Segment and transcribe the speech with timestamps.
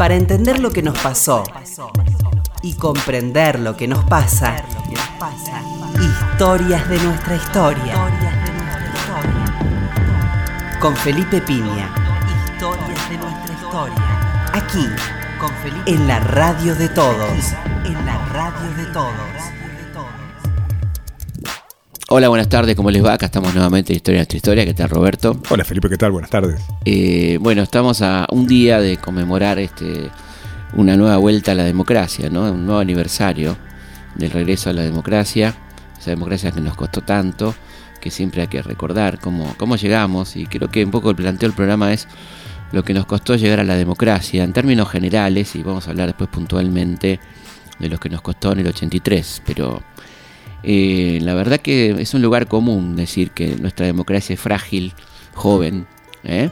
[0.00, 1.44] Para entender lo que nos pasó
[2.62, 4.56] y comprender lo que nos pasa,
[6.00, 7.94] historias de nuestra historia.
[10.80, 11.94] Con Felipe Piña.
[12.54, 14.48] Historias de nuestra historia.
[14.54, 14.86] Aquí,
[15.38, 15.90] con Felipe.
[15.90, 17.52] En la radio de todos.
[17.84, 19.59] En la radio de todos.
[22.12, 23.12] Hola, buenas tardes, ¿cómo les va?
[23.12, 24.64] Acá estamos nuevamente en Historia de nuestra historia.
[24.64, 25.40] ¿Qué tal, Roberto?
[25.48, 26.10] Hola, Felipe, ¿qué tal?
[26.10, 26.60] Buenas tardes.
[26.84, 30.10] Eh, bueno, estamos a un día de conmemorar este,
[30.72, 32.50] una nueva vuelta a la democracia, ¿no?
[32.50, 33.56] Un nuevo aniversario
[34.16, 35.54] del regreso a la democracia,
[36.00, 37.54] esa democracia que nos costó tanto,
[38.00, 41.48] que siempre hay que recordar cómo, cómo llegamos, y creo que un poco el planteo
[41.48, 42.08] del programa es
[42.72, 46.08] lo que nos costó llegar a la democracia en términos generales, y vamos a hablar
[46.08, 47.20] después puntualmente
[47.78, 49.80] de lo que nos costó en el 83, pero
[50.62, 54.92] eh, la verdad que es un lugar común decir que nuestra democracia es frágil,
[55.34, 55.86] joven,
[56.24, 56.50] ¿eh?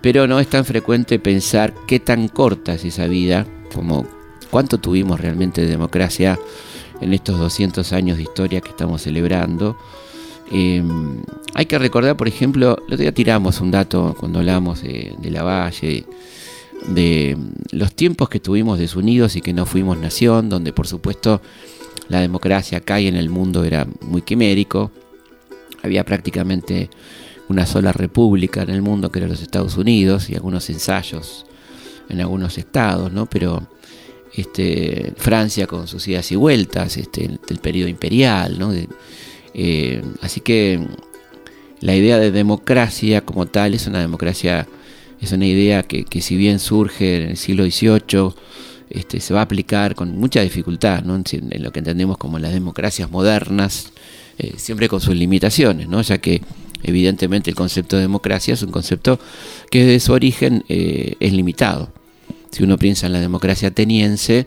[0.00, 4.06] pero no es tan frecuente pensar qué tan corta es esa vida, como
[4.50, 6.38] cuánto tuvimos realmente de democracia
[7.00, 9.76] en estos 200 años de historia que estamos celebrando.
[10.50, 10.82] Eh,
[11.54, 15.30] hay que recordar, por ejemplo, el otro día tiramos un dato cuando hablamos de, de
[15.30, 16.06] la Valle,
[16.86, 17.36] de
[17.72, 21.42] los tiempos que tuvimos desunidos y que no fuimos nación, donde por supuesto
[22.08, 24.90] la democracia acá y en el mundo era muy quimérico.
[25.82, 26.90] Había prácticamente
[27.48, 31.46] una sola república en el mundo que era los Estados Unidos y algunos ensayos
[32.08, 33.26] en algunos estados, ¿no?
[33.26, 33.68] Pero
[34.34, 38.72] este, Francia con sus idas y vueltas, este, del periodo imperial, ¿no?
[39.54, 40.80] Eh, así que
[41.80, 44.66] la idea de democracia como tal es una democracia,
[45.20, 48.34] es una idea que, que si bien surge en el siglo XVIII,
[48.90, 53.10] este, se va a aplicar con mucha dificultad en, lo que entendemos como las democracias
[53.10, 53.92] modernas,
[54.38, 56.00] eh, siempre con sus limitaciones, ¿no?
[56.02, 56.42] ya que
[56.82, 59.18] evidentemente el concepto de democracia es un concepto
[59.70, 61.92] que desde su origen eh, es limitado.
[62.50, 64.46] Si uno piensa en la democracia ateniense,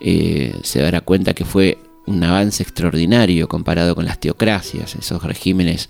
[0.00, 5.88] eh, se dará cuenta que fue un avance extraordinario comparado con las teocracias, esos regímenes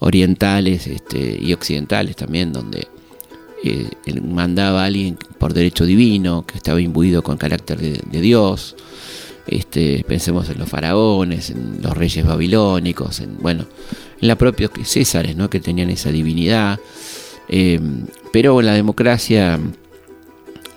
[0.00, 2.88] orientales este, y occidentales también, donde
[3.62, 3.90] eh,
[4.22, 8.76] mandaba a alguien por derecho divino, que estaba imbuido con carácter de, Dios.
[9.46, 13.66] Este, pensemos en los faraones, en los reyes babilónicos, en, bueno,
[14.20, 15.50] en la propia Césares, ¿no?
[15.50, 16.78] que tenían esa divinidad.
[17.48, 17.80] Eh,
[18.32, 19.58] pero la democracia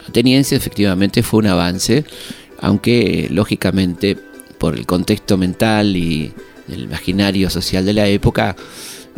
[0.08, 2.06] ateniense efectivamente fue un avance,
[2.60, 4.18] aunque lógicamente
[4.58, 6.34] por el contexto mental y
[6.70, 8.56] el imaginario social de la época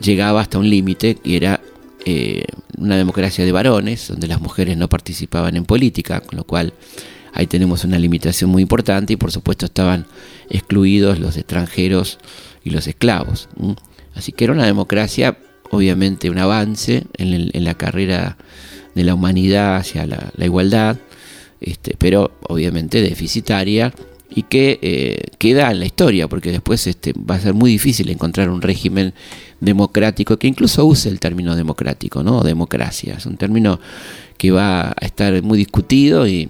[0.01, 1.61] llegaba hasta un límite y era
[2.05, 2.45] eh,
[2.77, 6.73] una democracia de varones, donde las mujeres no participaban en política, con lo cual
[7.33, 10.05] ahí tenemos una limitación muy importante y por supuesto estaban
[10.49, 12.19] excluidos los extranjeros
[12.63, 13.49] y los esclavos.
[14.13, 15.37] Así que era una democracia,
[15.71, 18.37] obviamente un avance en, la carrera
[18.93, 20.97] de la humanidad hacia la, igualdad,
[21.59, 23.93] este, pero obviamente deficitaria
[24.35, 28.09] y que eh, queda en la historia, porque después este, va a ser muy difícil
[28.09, 29.13] encontrar un régimen
[29.61, 32.43] democrático que incluso use el término democrático, ¿no?
[32.43, 33.15] Democracia.
[33.17, 33.79] Es un término
[34.37, 36.49] que va a estar muy discutido y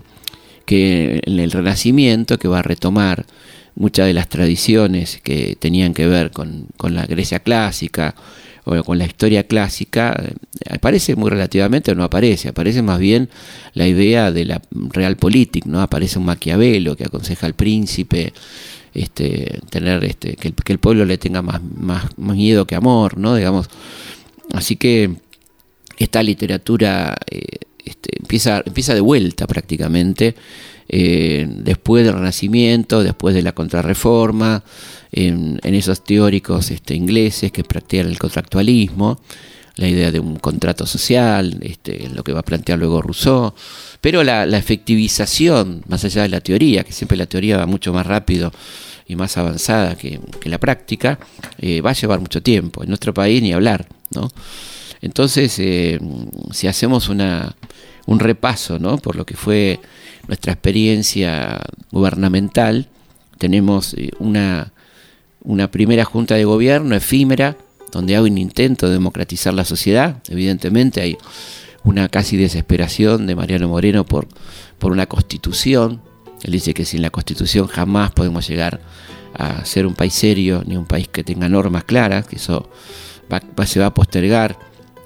[0.66, 3.28] que en el Renacimiento, que va a retomar
[3.76, 8.16] muchas de las tradiciones que tenían que ver con, con la Grecia clásica,
[8.66, 10.34] o con la historia clásica, eh,
[10.72, 13.30] aparece muy relativamente o no aparece, aparece más bien
[13.74, 15.82] la idea de la realpolitik, ¿no?
[15.82, 18.34] Aparece un Maquiavelo que aconseja al príncipe
[18.96, 21.62] este, tener este, que, el, pueblo le tenga más,
[22.18, 23.36] miedo que amor, ¿no?
[23.36, 23.70] Digamos.
[24.54, 25.12] Así que
[25.98, 30.36] esta literatura eh, este, empieza, empieza de vuelta prácticamente.
[30.88, 34.64] Eh, después del Renacimiento, después de la Contrarreforma,
[35.16, 39.20] en, esos teóricos este, ingleses que practican el contractualismo,
[39.78, 43.54] la idea de un contrato social, este, lo que va a plantear luego Rousseau,
[44.02, 48.06] pero la, efectivización, más allá de la teoría, que siempre la teoría va mucho más
[48.06, 48.52] rápido
[49.08, 51.18] y más avanzada que, la práctica,
[51.58, 52.84] eh, va a llevar mucho tiempo.
[52.84, 54.30] En nuestro país ni hablar, ¿no?
[55.02, 56.00] Entonces, eh,
[56.52, 57.56] si hacemos una,
[58.06, 58.98] un repaso ¿no?
[58.98, 59.80] por lo que fue
[60.28, 61.62] nuestra experiencia
[61.92, 62.88] gubernamental,
[63.38, 64.74] tenemos eh, una
[65.46, 67.58] una primera junta de gobierno efímera,
[67.92, 70.18] donde hay un intento de democratizar la sociedad.
[70.30, 71.18] Evidentemente hay
[71.84, 74.28] una casi desesperación de Mariano Moreno por,
[74.80, 76.02] por una constitución.
[76.44, 78.82] Él dice que sin la constitución jamás podemos llegar
[79.34, 82.70] a ser un país serio, ni un país que tenga normas claras, que eso
[83.66, 84.58] se va a postergar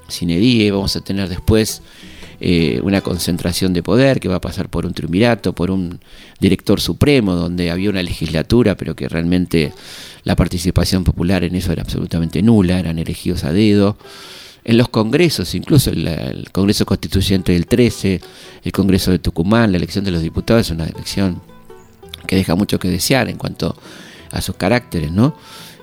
[0.08, 1.82] sin edie, vamos a tener después
[2.42, 6.00] eh, una concentración de poder que va a pasar por un triunvirato, por un
[6.40, 9.74] director supremo, donde había una legislatura, pero que realmente
[10.24, 13.98] la participación popular en eso era absolutamente nula, eran elegidos a dedo.
[14.66, 18.22] en los congresos, incluso el, Congreso Constituyente del 13,
[18.64, 21.42] el Congreso de Tucumán, la elección de los diputados es una elección
[22.28, 23.76] que deja mucho que desear en cuanto
[24.32, 25.36] a sus caracteres, ¿no?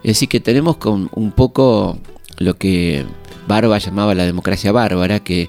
[0.04, 1.98] Es decir, que tenemos con un poco
[2.38, 3.04] lo que
[3.48, 5.48] Barba llamaba la democracia bárbara, que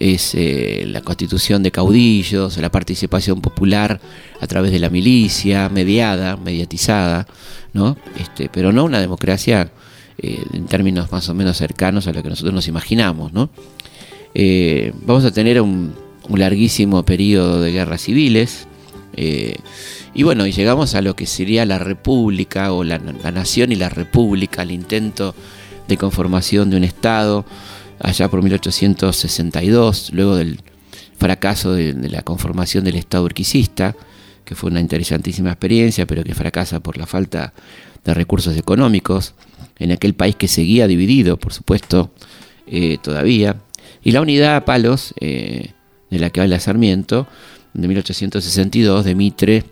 [0.00, 4.00] es eh, la constitución de caudillos, la participación popular
[4.40, 7.26] a través de la milicia, mediada, mediatizada,
[7.74, 7.98] ¿no?
[8.18, 9.70] Este, pero no una democracia
[10.18, 13.50] eh, en términos más o menos cercanos a lo que nosotros nos imaginamos, ¿no?
[14.34, 15.94] Eh, vamos a tener un,
[16.34, 18.66] larguísimo periodo de guerras civiles,
[20.14, 23.88] y bueno, y llegamos a lo que sería la república o la, nación y la
[23.88, 25.34] república, el intento
[25.88, 27.44] de conformación de un Estado
[28.00, 30.60] allá por 1862, luego del
[31.18, 33.94] fracaso de, la conformación del Estado urquicista,
[34.44, 37.52] que fue una interesantísima experiencia, pero que fracasa por la falta
[38.04, 39.34] de recursos económicos,
[39.78, 42.10] en aquel país que seguía dividido, por supuesto,
[42.66, 43.56] eh, todavía,
[44.02, 45.72] y la unidad a palos, eh,
[46.10, 47.28] de la que habla Sarmiento,
[47.74, 49.64] de 1862, de Mitre,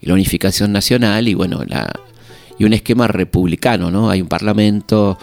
[0.00, 1.60] y la unificación nacional y bueno,
[2.58, 4.10] y un esquema republicano, ¿no?
[4.10, 5.18] Hay un parlamento,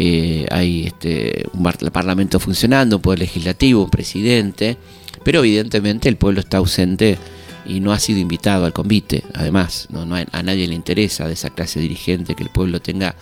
[0.00, 4.76] eh, hay este, un parlamento funcionando, un poder legislativo, un presidente,
[5.24, 7.18] pero evidentemente el pueblo está ausente
[7.66, 9.24] y no ha sido invitado al convite.
[9.34, 13.16] Además, no, a nadie le interesa de esa clase dirigente que el pueblo tenga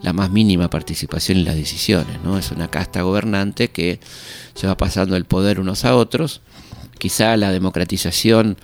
[0.00, 2.18] la más mínima participación en las decisiones.
[2.24, 2.38] ¿no?
[2.38, 4.00] Es una casta gobernante que
[4.54, 6.40] se va pasando el poder unos a otros.
[6.98, 8.56] Quizá la democratización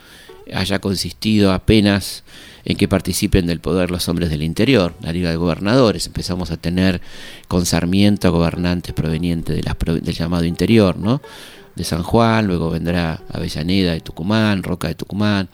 [0.54, 2.24] haya consistido apenas
[2.64, 6.06] en que participen del poder los hombres del interior, la Liga de Gobernadores.
[6.06, 7.00] Empezamos a tener
[7.46, 11.20] con Sarmiento gobernantes provenientes de del llamado interior, ¿no?
[11.74, 15.48] De San Juan, luego vendrá Avellaneda de Tucumán, Roca de Tucumán,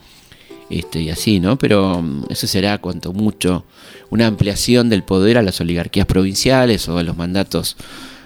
[0.70, 1.58] este, y así, ¿no?
[1.58, 3.64] Pero mm, eso será cuanto mucho
[4.10, 7.76] una ampliación del poder a las oligarquías provinciales o a los mandatos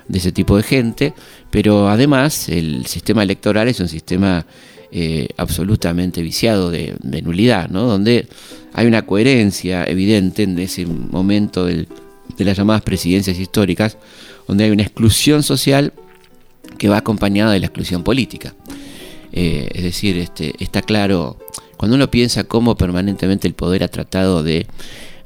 [0.07, 1.15] de ese tipo de gente,
[1.51, 4.47] pero además el sistema electoral es un sistema
[4.91, 7.85] eh, absolutamente viciado de, nulidad, ¿no?
[7.85, 8.27] donde
[8.73, 11.87] hay una coherencia evidente en ese momento de
[12.39, 13.97] las llamadas presidencias históricas,
[14.47, 15.93] donde hay una exclusión social
[16.79, 18.55] que va acompañada de la exclusión política.
[19.33, 21.39] Eh, es decir, este, está claro,
[21.77, 24.67] cuando uno piensa cómo permanentemente el poder ha tratado de,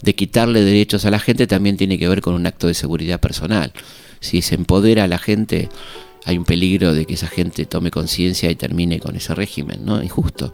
[0.03, 3.21] de quitarle derechos a la gente, también tiene que ver con un acto de seguridad
[3.21, 3.73] personal.
[4.21, 5.69] Si se empodera a la gente
[6.25, 10.03] hay un peligro de que esa gente tome conciencia y termine con ese régimen, ¿no?
[10.03, 10.53] Injusto.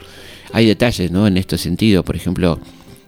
[0.52, 1.26] Hay detalles, ¿no?
[1.26, 2.58] En este sentido, por ejemplo,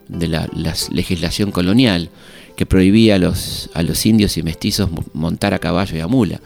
[0.09, 0.49] de la,
[0.91, 2.11] legislación colonial
[2.57, 6.41] que prohibía a los, a los indios y mestizos montar a caballo y a mula.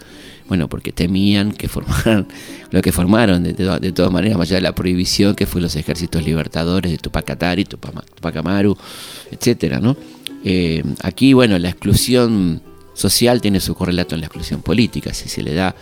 [0.46, 2.28] Bueno, porque temían que formaran
[2.70, 5.75] lo que formaron, de, de, todas maneras, más allá de la prohibición que fue los
[5.75, 8.76] ejércitos libertadores de Tupac Atari, Tupac Amaru,
[9.31, 9.96] etcétera, ¿no?
[10.44, 12.61] Eh, aquí, bueno, la exclusión
[12.94, 15.12] social tiene su correlato en la exclusión política.
[15.12, 15.75] Si se le da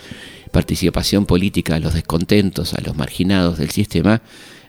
[0.51, 4.23] participación política a los descontentos, a los marginados del sistema,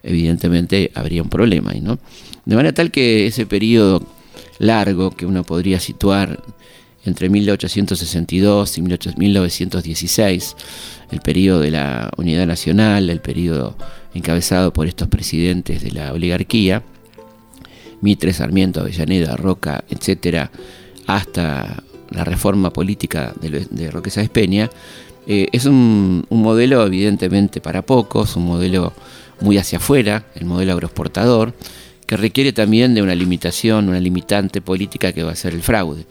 [0.03, 1.73] evidentemente habría un problema.
[1.81, 1.99] ¿no?
[2.45, 4.05] De manera tal que ese periodo
[4.59, 6.41] largo que uno podría situar
[7.05, 10.55] entre 1862 y 1916,
[11.11, 13.75] el periodo de la unidad nacional, el periodo
[14.13, 16.83] encabezado por estos presidentes de la oligarquía,
[18.01, 20.51] Mitre, Sarmiento, Avellaneda, Roca, etcétera,
[21.07, 24.69] hasta la reforma política de, Roque Sáez Peña,
[25.25, 28.93] eh, es un, modelo evidentemente para pocos, un modelo
[29.41, 31.53] muy hacia afuera, el modelo agroexportador,
[32.05, 36.05] que requiere también de una limitación, una limitante política que va a ser el fraude.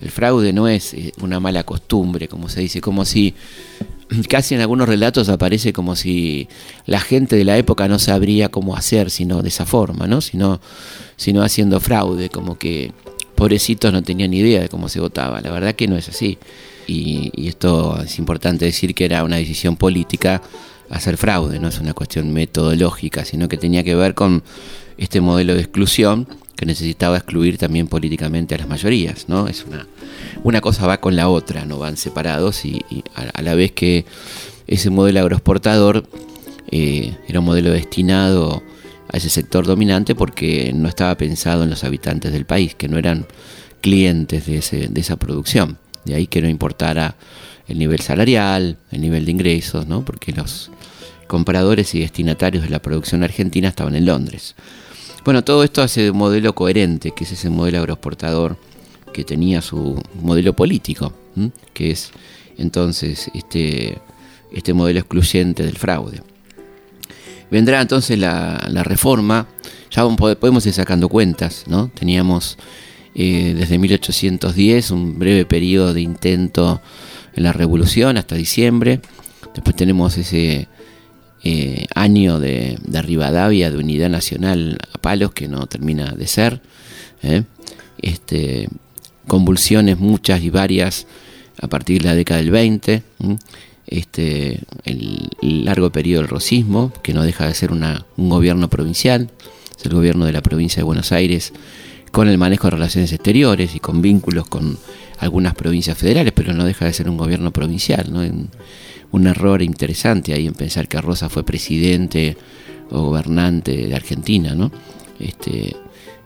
[0.00, 3.34] El fraude no es eh, una mala costumbre, como se dice, como si
[4.28, 6.48] casi en algunos relatos aparece como si
[6.86, 10.20] la gente de la época no sabría cómo hacer sino de esa forma, ¿no?
[10.20, 10.60] Sino
[11.42, 12.92] haciendo fraude, como que
[13.36, 15.40] pobrecitos no tenían ni idea de cómo se votaba.
[15.40, 16.38] La verdad que no es así.
[16.86, 20.42] Y, esto es importante decir que era una decisión política
[20.88, 24.44] hacer fraude, no es una cuestión metodológica, sino que tenía que ver con
[24.98, 29.46] este modelo de exclusión que necesitaba excluir también políticamente a las mayorías, ¿no?
[29.48, 29.86] Es una,
[30.42, 32.82] una cosa va con la otra, no van separados y,
[33.14, 34.06] a, la vez que
[34.66, 36.08] ese modelo agroexportador
[36.70, 38.62] eh, era un modelo destinado
[39.16, 43.26] ese sector dominante porque no estaba pensado en los habitantes del país, que no eran
[43.80, 45.78] clientes de, ese, de esa producción.
[46.04, 47.16] De ahí que no importara
[47.68, 50.04] el nivel salarial, el nivel de ingresos, ¿no?
[50.04, 50.70] porque los
[51.26, 54.54] compradores y destinatarios de la producción argentina estaban en Londres.
[55.24, 58.56] Bueno, todo esto hace un modelo coherente, que es ese modelo agroexportador
[59.12, 61.12] que tenía su modelo político,
[61.72, 62.12] que es
[62.58, 63.98] entonces este,
[64.52, 66.22] este modelo excluyente del fraude.
[67.50, 69.46] Vendrá entonces la, reforma,
[69.90, 71.88] ya podemos ir sacando cuentas, ¿no?
[71.94, 72.58] Teníamos
[73.14, 76.80] eh, desde 1810 un breve periodo de intento
[77.34, 79.00] en la revolución hasta diciembre.
[79.54, 80.68] Después tenemos ese
[81.44, 86.60] eh, año de, de, Rivadavia, de unidad nacional a palos, que no termina de ser.
[87.22, 87.44] ¿eh?
[87.98, 88.68] Este,
[89.26, 91.06] convulsiones muchas y varias
[91.60, 93.02] a partir de la década del 20.
[93.86, 99.30] Este, el, largo periodo del rosismo, que no deja de ser una, un gobierno provincial,
[99.78, 101.52] es el gobierno de la provincia de Buenos Aires,
[102.10, 104.78] con el manejo de relaciones exteriores y con vínculos con
[105.18, 108.12] algunas provincias federales, pero no deja de ser un gobierno provincial.
[109.12, 112.36] un error interesante ahí en pensar que Rosa fue presidente
[112.90, 114.54] o gobernante de Argentina.
[114.54, 114.70] ¿no?
[115.18, 115.76] Este,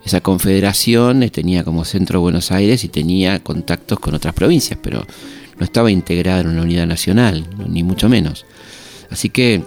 [0.04, 5.06] esa confederación tenía como centro Buenos Aires y tenía contactos con otras provincias, pero
[5.60, 8.46] no estaba integrada en una unidad nacional, ni mucho menos.
[9.10, 9.62] Así que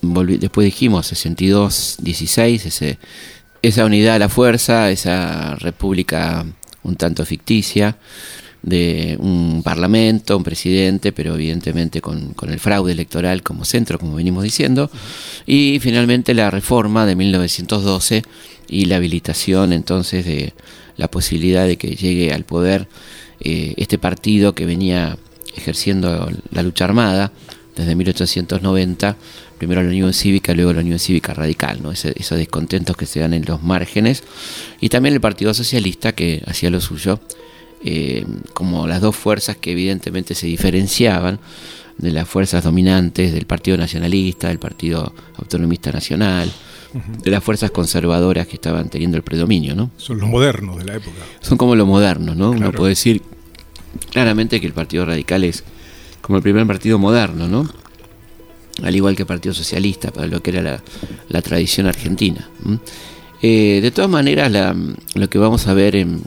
[0.00, 2.98] después dijimos 62, 16, ese,
[3.60, 6.46] esa unidad a la fuerza, esa república
[6.84, 7.96] un tanto ficticia,
[8.62, 14.14] de un parlamento, un presidente, pero evidentemente con, con, el fraude electoral como centro, como
[14.14, 14.88] venimos diciendo,
[15.46, 18.22] y finalmente la reforma de 1912
[18.68, 20.52] y la habilitación entonces de
[20.96, 22.86] la posibilidad de que llegue al poder
[23.44, 25.18] eh, este partido que venía
[25.56, 27.32] ejerciendo la lucha armada
[27.76, 29.16] desde 1890,
[29.58, 31.92] primero la Unión Cívica, luego la Unión Cívica Radical, ¿no?
[31.92, 34.24] esos descontentos que se dan en los márgenes,
[34.80, 37.20] y también el Partido Socialista que hacía lo suyo,
[37.84, 41.40] eh, como las dos fuerzas que evidentemente se diferenciaban
[41.98, 46.50] de las fuerzas dominantes del Partido Nacionalista, del Partido Autonomista Nacional,
[47.22, 49.90] de las fuerzas conservadoras que estaban teniendo el predominio, ¿no?
[49.96, 51.16] Son los modernos de la época.
[51.40, 52.50] Son como los modernos, ¿no?
[52.50, 53.22] Uno puede decir
[54.10, 55.62] claramente que el Partido Radical es
[56.20, 57.70] como el primer partido moderno, ¿no?
[58.82, 60.82] Al igual que el Partido Socialista, para lo que era
[61.28, 62.48] la, tradición argentina.
[63.42, 64.50] Eh, de todas maneras,
[65.14, 66.22] lo que vamos a ver en,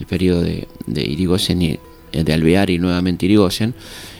[0.00, 1.78] el periodo de, de Irigoyen y
[2.12, 3.74] de Alvear y nuevamente Irigoyen,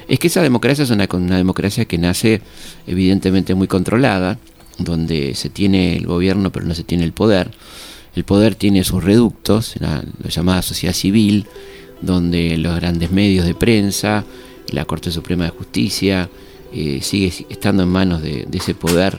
[0.09, 2.41] es que esa democracia es una, una, democracia que nace
[2.87, 4.38] evidentemente muy controlada,
[4.79, 7.50] donde se tiene el gobierno pero no se tiene el poder.
[8.15, 11.47] El poder tiene sus reductos, la, llamada sociedad civil,
[12.00, 14.25] donde los grandes medios de prensa,
[14.71, 16.29] la Corte Suprema de Justicia,
[16.73, 19.19] eh, sigue estando en manos de, de ese poder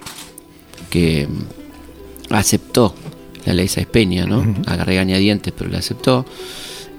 [0.89, 2.93] que mm, aceptó
[3.45, 4.55] la ley Sáez Peña, ¿no?
[4.65, 6.25] A regañadientes, pero la aceptó.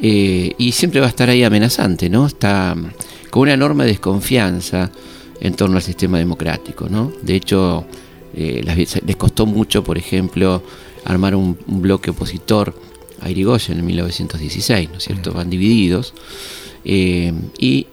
[0.02, 2.26] Eh, y siempre va a estar ahí amenazante, ¿no?
[2.26, 2.74] Está
[3.30, 4.90] con una enorme desconfianza
[5.40, 7.12] en torno al sistema democrático, ¿no?
[7.22, 7.86] De hecho,
[8.34, 10.62] eh, les costó mucho, por ejemplo,
[11.04, 12.74] armar un, bloque opositor
[13.20, 15.32] a Irigoyen en 1916, ¿no es cierto?
[15.32, 16.14] Van divididos
[16.84, 17.86] eh, y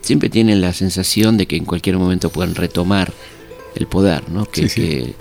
[0.00, 3.12] siempre tienen la sensación de que en cualquier momento pueden retomar
[3.74, 4.46] el poder, ¿no?
[4.46, 5.14] Que, que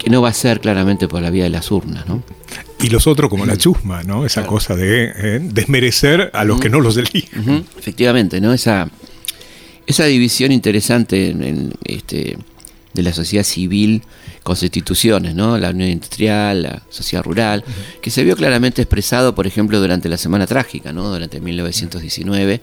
[0.00, 2.22] que no va a ser claramente por la vía de las urnas, ¿no?
[2.82, 4.24] Y los otros como la chusma, ¿no?
[4.24, 7.64] Esa cosa de eh, desmerecer a los que no los eligen.
[7.78, 8.52] Efectivamente, ¿no?
[8.52, 8.88] Esa,
[9.86, 12.38] esa división interesante en, este,
[12.94, 14.02] de la sociedad civil
[14.42, 15.58] con sus instituciones, ¿no?
[15.58, 17.64] La Unión Industrial, la sociedad rural,
[18.00, 21.10] que se vio claramente expresado, por ejemplo, durante la Semana Trágica, ¿no?
[21.10, 22.60] Durante 1919,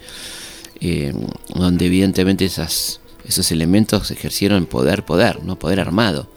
[0.81, 1.13] eh,
[1.53, 5.59] donde evidentemente esas, esos elementos ejercieron poder, poder, ¿no?
[5.59, 6.27] Poder armado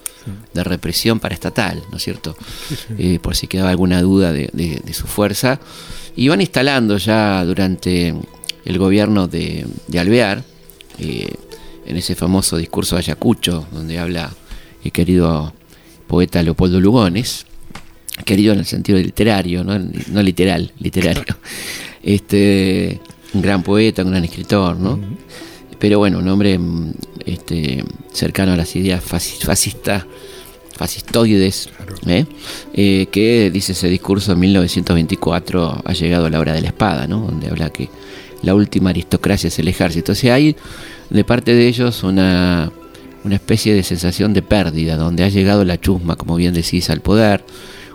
[0.53, 2.37] de represión paraestatal, ¿no es cierto?
[2.99, 5.61] Eh, por si quedaba alguna duda de, su fuerza.
[6.17, 8.15] Y van instalando ya durante
[8.65, 10.43] el gobierno de, Alvear,
[10.99, 11.33] eh,
[11.87, 14.31] en ese famoso discurso de Ayacucho, donde habla
[14.85, 15.53] el querido
[16.07, 17.47] poeta Leopoldo Lugones,
[18.25, 21.25] querido en el sentido literario, no, no literal, literario.
[22.03, 22.99] Este,
[23.35, 24.99] un gran poeta, un gran escritor, ¿no?
[25.80, 26.92] Pero bueno, un hombre mm,
[27.26, 30.04] este, cercano a las ideas fascistas,
[30.76, 31.70] fascistoides,
[32.06, 32.26] ¿eh?
[32.72, 37.06] Eh, que dice ese discurso en 1924 ha llegado a la hora de la espada,
[37.06, 37.20] ¿no?
[37.20, 37.88] donde habla que
[38.42, 40.12] la última aristocracia es el ejército.
[40.12, 40.56] O sea, hay
[41.10, 42.72] de parte de ellos una,
[43.25, 47.00] una especie de sensación de pérdida, donde ha llegado la chusma, como bien decís, al
[47.00, 47.44] poder,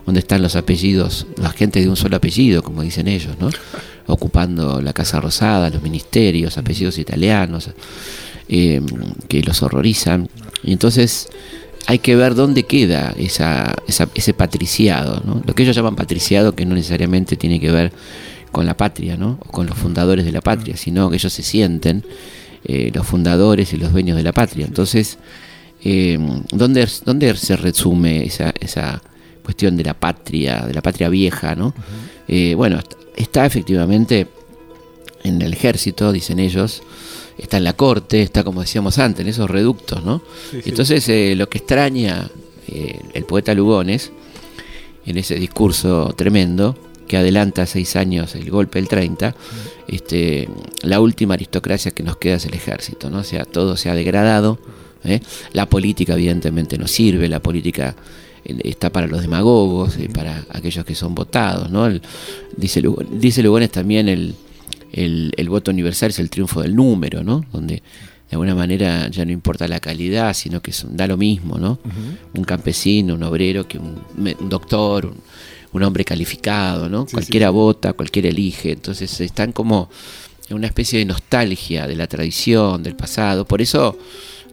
[0.05, 3.49] donde están los apellidos, la gente de un solo apellido, como dicen ellos, ¿no?
[4.07, 7.69] ocupando la Casa Rosada, los ministerios, apellidos italianos,
[8.47, 8.81] eh,
[9.27, 10.29] que los horrorizan.
[10.63, 11.27] Y entonces
[11.87, 15.41] hay que ver dónde queda esa, ese patriciado, ¿no?
[15.45, 17.91] lo que ellos llaman patriciado, que no necesariamente tiene que ver
[18.51, 19.39] con la patria, ¿no?
[19.45, 22.05] o con los fundadores de la patria, sino que ellos se sienten
[22.63, 24.65] eh, los fundadores y los dueños de la patria.
[24.65, 25.17] Entonces,
[25.83, 26.17] eh,
[26.51, 29.01] ¿dónde, ¿dónde se resume esa, esa
[29.43, 31.55] cuestión de la patria, de la patria vieja?
[31.55, 31.73] ¿no?
[32.55, 32.79] bueno,
[33.15, 34.27] está efectivamente
[35.23, 36.83] en el ejército, dicen ellos,
[37.37, 40.21] está en la corte, está como decíamos antes, en esos reductos, ¿no?
[40.65, 42.29] Entonces eh, lo que extraña
[42.67, 44.11] eh, el poeta Lugones,
[45.05, 49.35] en ese discurso tremendo, que adelanta seis años el golpe del 30,
[49.87, 50.49] este,
[50.81, 53.19] la última aristocracia que nos queda es el ejército, ¿no?
[53.19, 54.59] O sea, todo se ha degradado,
[55.03, 55.19] ¿eh?
[55.53, 57.95] la política evidentemente no sirve, la política
[58.63, 61.89] está para los demagogos, para aquellos que son votados, ¿no?
[62.55, 64.35] dice, dice Lugones también el,
[64.91, 67.45] el, voto universal es el triunfo del número, ¿no?
[67.51, 71.79] Donde de alguna manera ya no importa la calidad, sino que da lo mismo, ¿no?
[72.33, 73.99] Un campesino, un obrero, que un,
[74.49, 75.13] doctor,
[75.73, 77.05] un, hombre calificado, ¿no?
[77.05, 78.71] cualquiera vota, cualquiera elige.
[78.71, 79.89] Entonces están como
[80.49, 83.45] en una especie de nostalgia de la tradición, del pasado.
[83.45, 83.97] Por eso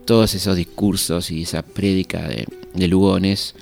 [0.05, 3.55] todos esos discursos y esa prédica de, Lugones,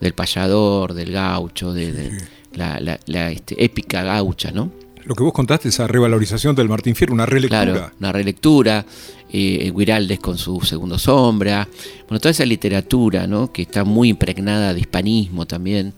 [0.00, 2.12] del payador, del gaucho, de,
[2.54, 4.70] la, este, épica gaucha, ¿no?
[5.04, 7.64] Lo que vos contaste, esa revalorización del Martín Fierro, una relectura.
[7.64, 8.84] Claro, una relectura.
[9.30, 11.66] Eh, Guiraldes con su segundo sombra.
[12.08, 13.52] Bueno, toda esa literatura, ¿no?
[13.52, 15.94] Que está muy impregnada de hispanismo también.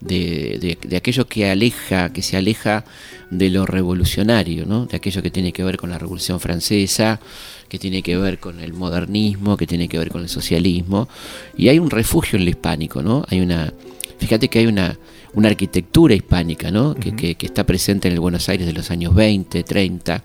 [0.00, 2.84] De, aquello que aleja, que se aleja
[3.30, 4.86] de lo revolucionario, ¿no?
[4.86, 7.20] de aquello que tiene que ver con la Revolución Francesa,
[7.68, 11.08] que tiene que ver con el modernismo, que tiene que ver con el socialismo,
[11.56, 13.24] y hay un refugio en lo hispánico, ¿no?
[13.28, 13.72] Hay una,
[14.18, 14.96] fíjate que hay una,
[15.34, 16.94] una arquitectura hispánica, ¿no?
[16.94, 20.22] que, está presente en el Buenos Aires de los años 20, 30,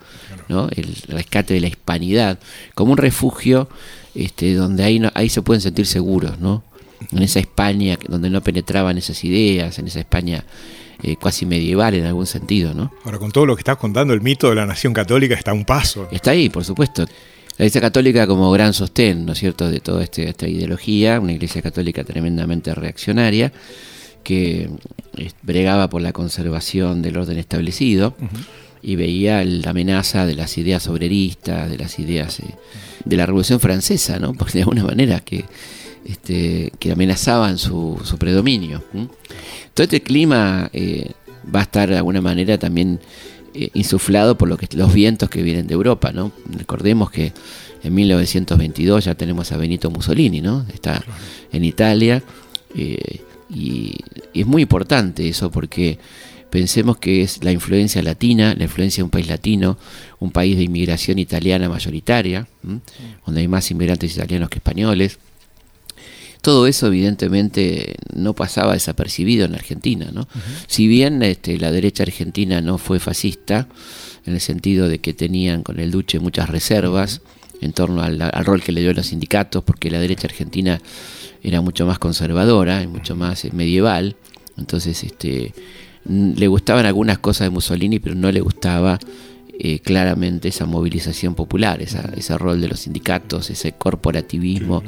[0.48, 0.68] ¿no?
[0.74, 2.38] el rescate de la hispanidad,
[2.74, 3.68] como un refugio
[4.14, 6.62] este, donde ahí, ahí se pueden sentir seguros, ¿no?
[7.12, 10.44] En esa España donde no penetraban esas ideas, en esa España
[11.02, 12.72] eh, casi medieval en algún sentido.
[12.74, 12.92] ¿no?
[13.04, 15.54] Ahora, con todo lo que estás contando, el mito de la nación católica está a
[15.54, 16.08] un paso.
[16.10, 17.04] Está ahí, por supuesto.
[17.56, 21.32] La Iglesia Católica como gran sostén, ¿no es cierto?, de toda este, esta ideología, una
[21.32, 23.52] Iglesia Católica tremendamente reaccionaria,
[24.24, 24.70] que
[25.16, 28.16] eh, bregaba por la conservación del orden establecido
[28.82, 32.44] y veía la amenaza de las ideas obreristas, de las ideas eh,
[33.04, 34.34] de la Revolución Francesa, ¿no?
[34.38, 35.44] porque de alguna manera que,
[36.04, 38.82] este, que amenazaban su, su predominio.
[39.72, 41.12] Todo este clima eh,
[41.54, 43.00] va a estar de alguna manera también
[43.72, 46.12] insuflado por lo que, los vientos que vienen de Europa.
[46.12, 46.32] ¿no?
[46.50, 47.32] Recordemos que
[47.82, 50.66] en 1922 ya tenemos a Benito Mussolini, ¿no?
[50.72, 51.02] está
[51.52, 52.22] en Italia.
[52.74, 53.94] Y,
[54.32, 55.98] es muy importante eso porque
[56.50, 59.78] pensemos que es la influencia latina, la influencia de un país latino,
[60.18, 62.48] un país de inmigración italiana mayoritaria,
[63.24, 65.18] donde hay más inmigrantes italianos que españoles.
[66.44, 70.10] Todo eso evidentemente no pasaba desapercibido en Argentina.
[70.12, 70.28] ¿no?
[70.66, 73.66] Si bien este, la derecha argentina no fue fascista,
[74.26, 77.22] en el sentido de que tenían con el Duce muchas reservas
[77.62, 80.82] en torno al, al rol que le dio a los sindicatos, porque la derecha argentina
[81.42, 84.16] era mucho más conservadora y mucho más eh, medieval.
[84.58, 85.54] Entonces, este,
[86.04, 88.98] le gustaban algunas cosas de Mussolini, pero no le gustaba
[89.58, 94.82] eh, claramente esa movilización popular, ese rol de los sindicatos, ese corporativismo,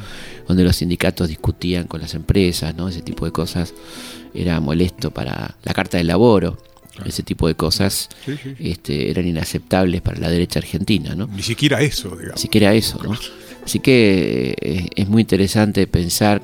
[0.49, 2.89] donde los sindicatos discutían con las empresas, ¿no?
[2.89, 3.75] ese tipo de cosas
[4.35, 6.59] era molesto para la carta del laboro.
[7.05, 8.09] Ese tipo de cosas
[8.59, 11.15] Este, eran inaceptables para la derecha argentina.
[11.15, 11.27] ¿no?
[11.27, 12.37] Ni siquiera eso, digamos.
[12.37, 12.99] Ni siquiera eso.
[13.03, 13.15] ¿no?
[13.65, 16.41] Así que eh, es muy interesante pensar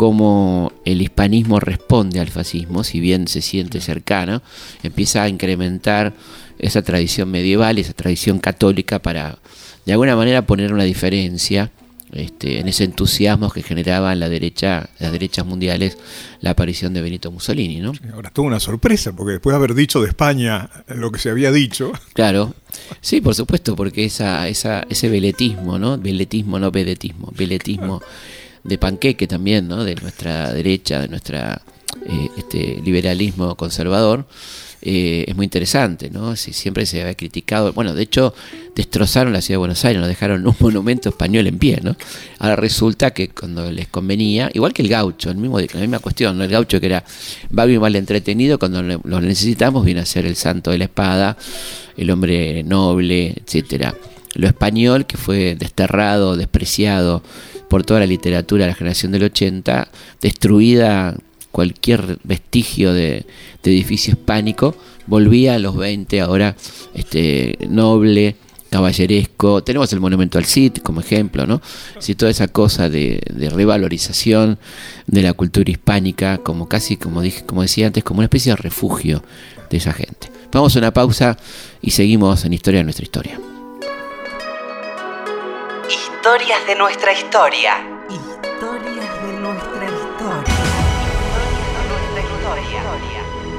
[0.00, 4.40] cómo el hispanismo responde al fascismo, si bien se siente cercano,
[4.82, 6.14] empieza a incrementar
[6.58, 9.36] esa tradición medieval, esa tradición católica para
[9.84, 11.70] de alguna manera poner una diferencia
[12.12, 15.98] este, en ese entusiasmo que generaba en la derecha, las derechas mundiales
[16.40, 17.80] la aparición de Benito Mussolini.
[17.80, 17.92] ¿no?
[18.14, 21.52] ahora tuvo una sorpresa, porque después de haber dicho de España lo que se había
[21.52, 21.92] dicho.
[22.14, 22.54] Claro,
[23.02, 25.98] sí, por supuesto, porque esa, esa, ese veletismo, ¿no?
[25.98, 28.00] Veletismo, no vedetismo, veletismo
[28.64, 29.84] de panqueque también, ¿no?
[29.84, 31.62] De nuestra derecha, de nuestra
[32.06, 34.26] eh, este liberalismo conservador
[34.82, 36.36] eh, es muy interesante, ¿no?
[36.36, 38.32] Si siempre se había criticado, bueno, de hecho
[38.74, 41.96] destrozaron la ciudad de Buenos Aires, nos dejaron un monumento español en pie, ¿no?
[42.38, 46.38] Ahora resulta que cuando les convenía, igual que el gaucho, el mismo, la misma cuestión,
[46.38, 46.44] ¿no?
[46.44, 47.04] El gaucho que era
[47.50, 51.36] vago y mal entretenido, cuando lo necesitamos viene a ser el santo de la espada,
[51.96, 53.94] el hombre noble, etcétera.
[54.34, 57.22] Lo español que fue desterrado, despreciado
[57.70, 59.88] por toda la literatura de la generación del 80,
[60.20, 61.16] destruida
[61.52, 63.24] cualquier vestigio de,
[63.62, 64.74] edificio hispánico,
[65.06, 66.56] volvía a los 20, ahora
[66.94, 68.34] este, noble,
[68.70, 69.62] caballeresco.
[69.62, 71.62] Tenemos el monumento al Cid como ejemplo, ¿no?
[72.00, 73.20] Si toda esa cosa de,
[73.54, 74.58] revalorización
[75.06, 78.56] de la cultura hispánica, como casi, como dije, como decía antes, como una especie de
[78.56, 79.22] refugio
[79.70, 80.28] de esa gente.
[80.50, 81.36] Vamos a una pausa
[81.80, 83.49] y seguimos en Historia de nuestra historia.
[86.22, 87.72] Historias de nuestra historia.
[88.10, 89.86] Historias de nuestra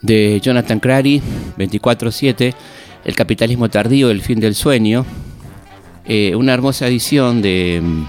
[0.00, 1.22] De Jonathan Crary,
[1.56, 2.54] 24-7,
[3.04, 5.06] El capitalismo tardío, el fin del sueño,
[6.04, 8.06] eh, una hermosa edición de mm,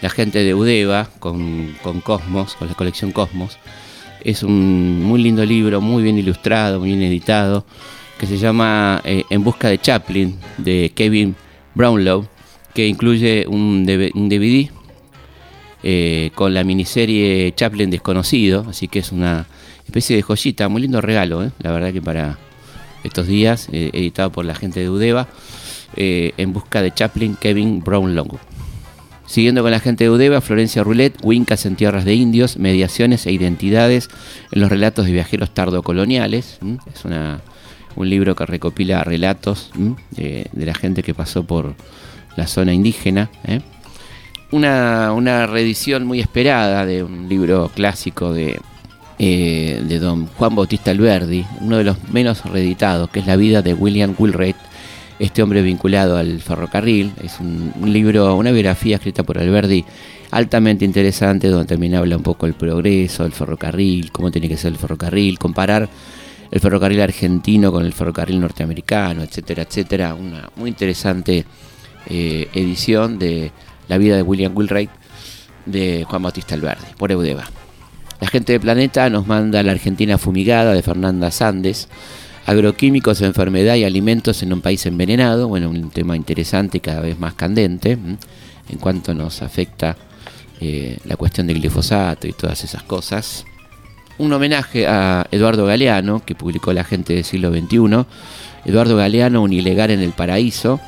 [0.00, 3.58] la gente de Udeva con, Cosmos, con la colección Cosmos.
[4.24, 7.66] Es un muy lindo libro, muy bien ilustrado, muy bien editado,
[8.20, 11.34] que se llama eh, En busca de Chaplin, de Kevin
[11.74, 12.28] Brownlow,
[12.74, 14.70] que incluye un, DVD
[15.82, 19.46] eh, con la miniserie Chaplin Desconocido, así que es una
[19.86, 22.38] especie de joyita, muy lindo regalo, la verdad que para
[23.04, 25.26] estos días, editado por la gente de Udeva.
[25.96, 28.38] Eh, en busca de Chaplin, Kevin Brownlow.
[29.26, 33.32] Siguiendo con la gente de Udeva, Florencia Roulette, Wincas en tierras de indios, mediaciones e
[33.32, 34.08] identidades
[34.52, 36.60] en los relatos de viajeros tardocoloniales.
[36.94, 37.04] Es
[38.00, 39.70] un libro que recopila relatos
[40.10, 41.74] de, la gente que pasó por
[42.36, 43.30] la zona indígena.
[43.46, 43.60] ¿eh?
[44.50, 48.60] Una, una, reedición muy esperada de un libro clásico de,
[49.18, 53.62] eh, de don Juan Bautista Alberdi, uno de los menos reeditados, que es La vida
[53.62, 54.70] de William Wilrate
[55.20, 57.12] este hombre vinculado al ferrocarril.
[57.22, 59.84] Es un, libro, una biografía escrita por Alberdi
[60.30, 64.72] altamente interesante, donde también habla un poco del progreso, del ferrocarril, cómo tiene que ser
[64.72, 65.88] el ferrocarril, comparar
[66.50, 70.14] el ferrocarril argentino con el ferrocarril norteamericano, etcétera, etcétera.
[70.14, 71.44] Una muy interesante
[72.06, 73.52] eh, edición de
[73.88, 74.90] la vida de William Wilwright
[75.66, 77.44] de Juan Bautista Alberdi, por Eudeva.
[78.20, 81.88] La gente de Planeta nos manda la Argentina fumigada de Fernanda Sandes
[82.46, 85.48] agroquímicos, enfermedad y alimentos en un país envenenado.
[85.48, 89.96] Bueno, un tema interesante y cada vez más candente en cuanto nos afecta
[90.60, 93.44] eh, la cuestión del glifosato y todas esas cosas.
[94.20, 98.04] Un homenaje a Eduardo Galeano, que publicó La gente del siglo XXI.
[98.66, 100.78] Eduardo Galeano, un ilegal en el paraíso,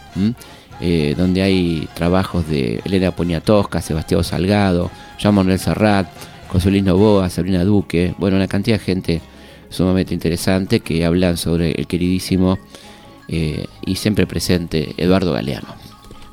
[0.83, 6.09] eh, donde hay trabajos de Elena Poniatosca, Sebastián Salgado, Jean Manuel Serrat,
[6.49, 9.21] José Luis Novoa, Sabrina Duque, bueno, una cantidad de gente
[9.71, 12.59] sumamente interesante que hablan sobre el queridísimo
[13.29, 15.82] eh, y siempre presente Eduardo Galeano.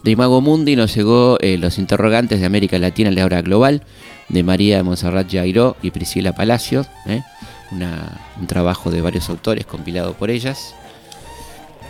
[0.10, 3.84] De Imago Mundi nos llegó eh, Los interrogantes de América Latina en la hora global
[4.28, 7.22] de María Monserrat Jairó y Priscila Palacios, eh,
[7.70, 10.74] un trabajo de varios autores compilado por ellas.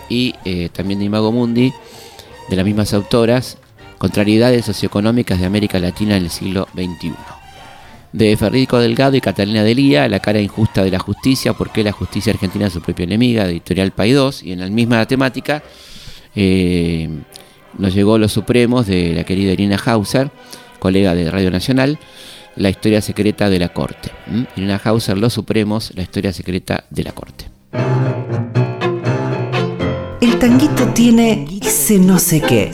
[0.09, 0.33] Y
[0.73, 1.71] también de Imago Mundi,
[2.49, 3.57] de las mismas autoras,
[3.97, 7.13] Contrariedades socioeconómicas de América Latina en el siglo XXI
[8.11, 11.93] de Federico Delgado y Catalina Delía, La cara injusta de la justicia, por qué la
[11.93, 15.63] justicia argentina es su propia enemiga, de Editorial 2, y en la misma temática
[16.35, 17.07] eh,
[17.77, 20.31] nos llegó Los Supremos de la querida Irina Hauser,
[20.79, 21.99] colega de Radio Nacional,
[22.55, 24.11] La historia secreta de la Corte.
[24.55, 27.45] Irina Hauser, Los Supremos, La historia secreta de la Corte.
[30.21, 32.71] El tanguito tiene ese no sé qué.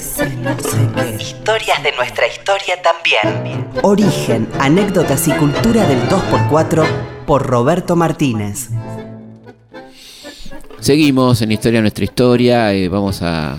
[1.19, 3.67] Historias de nuestra historia también.
[3.83, 6.85] Origen, anécdotas y cultura del 2x4
[7.25, 8.69] por Roberto Martínez.
[10.79, 12.73] Seguimos en Historia de nuestra historia.
[12.73, 13.57] Eh, vamos a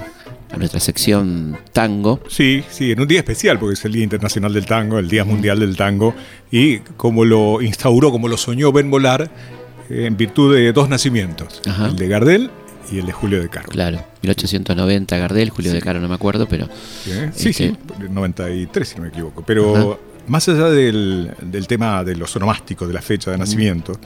[0.50, 2.20] a nuestra sección tango.
[2.28, 5.24] Sí, sí, en un día especial, porque es el Día Internacional del Tango, el Día
[5.24, 6.14] Mundial del Tango,
[6.50, 9.30] y como lo instauró, como lo soñó Ben Volar,
[9.88, 11.86] en virtud de dos nacimientos, Ajá.
[11.86, 12.50] el de Gardel
[12.90, 13.68] y el de Julio de Caro.
[13.68, 16.66] Claro, 1890 Gardel, Julio de Caro no me acuerdo, pero
[17.06, 17.30] ¿Eh?
[17.34, 17.76] Sí, Este- sí,
[18.10, 19.42] 93 si no me equivoco.
[19.44, 19.98] Pero Ajá.
[20.28, 23.98] más allá del, del tema de los onomásticos, de la fecha de nacimiento,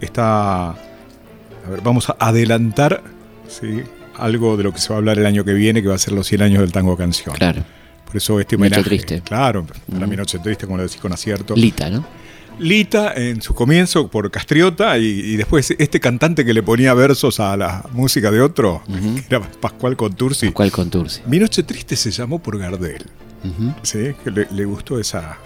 [0.00, 0.70] está...
[0.70, 3.02] A ver, vamos a adelantar
[3.48, 3.82] ¿sí?
[4.18, 5.98] Algo de lo que se va a hablar el año que viene, que va a
[5.98, 7.34] ser los 100 años del tango canción.
[7.34, 7.62] claro,
[8.04, 8.82] Por eso este Noche homenaje.
[8.84, 9.20] triste.
[9.22, 11.54] Claro, para mi noche triste, como lo decís con acierto.
[11.56, 12.04] Lita, ¿no?
[12.58, 17.38] Lita en su comienzo por Castriota y, y después este cantante que le ponía versos
[17.38, 19.16] a la música de otro, Ujú.
[19.28, 20.52] que era Pascual Contursi.
[20.52, 21.20] ¿Cuál conturce?
[21.26, 23.04] Mi noche triste se llamó por Gardel.
[23.82, 24.14] ¿sí?
[24.24, 25.36] que le, le gustó esa,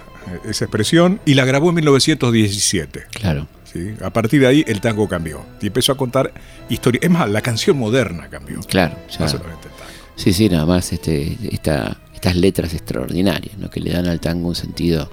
[0.49, 3.07] esa expresión y la grabó en 1917.
[3.11, 3.95] Claro, ¿sí?
[4.03, 6.33] A partir de ahí el tango cambió y empezó a contar
[6.69, 7.05] historias.
[7.05, 8.61] Es más, la canción moderna cambió.
[8.61, 8.97] claro.
[9.11, 9.21] ya.
[9.21, 9.91] No solamente el tango.
[10.17, 13.71] Sí, sí, nada más este, esta, estas letras extraordinarias, ¿no?
[13.71, 15.11] que le dan al tango un sentido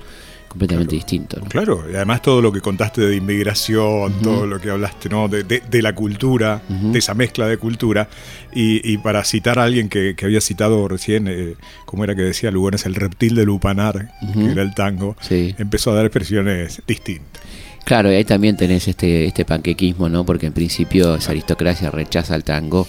[0.50, 1.40] completamente distinto.
[1.40, 1.46] ¿no?
[1.48, 5.28] Claro, y además todo lo que contaste de inmigración, todo lo que hablaste ¿no?
[5.28, 8.10] de, de- de la cultura, de esa mezcla de cultura.
[8.54, 12.22] Y, y para citar a alguien que, que había citado recién, eh, como era que
[12.24, 15.54] decía Lugones, el reptil de Lupanar, que era el tango, Sí.
[15.58, 17.44] empezó a dar expresiones distintas.
[17.88, 20.26] Claro, y ahí también tenés este, este panquequismo, ¿no?
[20.26, 22.86] Porque en principio esa aristocracia rechaza el tango,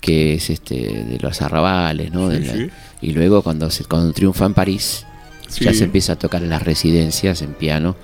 [0.00, 2.28] que es este de los arrabales, ¿no?
[2.28, 2.70] De Sí, la- sí.
[3.00, 5.04] Y luego cuando se cuando triunfa en París,
[5.48, 5.64] Sí.
[5.64, 7.96] ya se empieza a tocar en las residencias, en piano,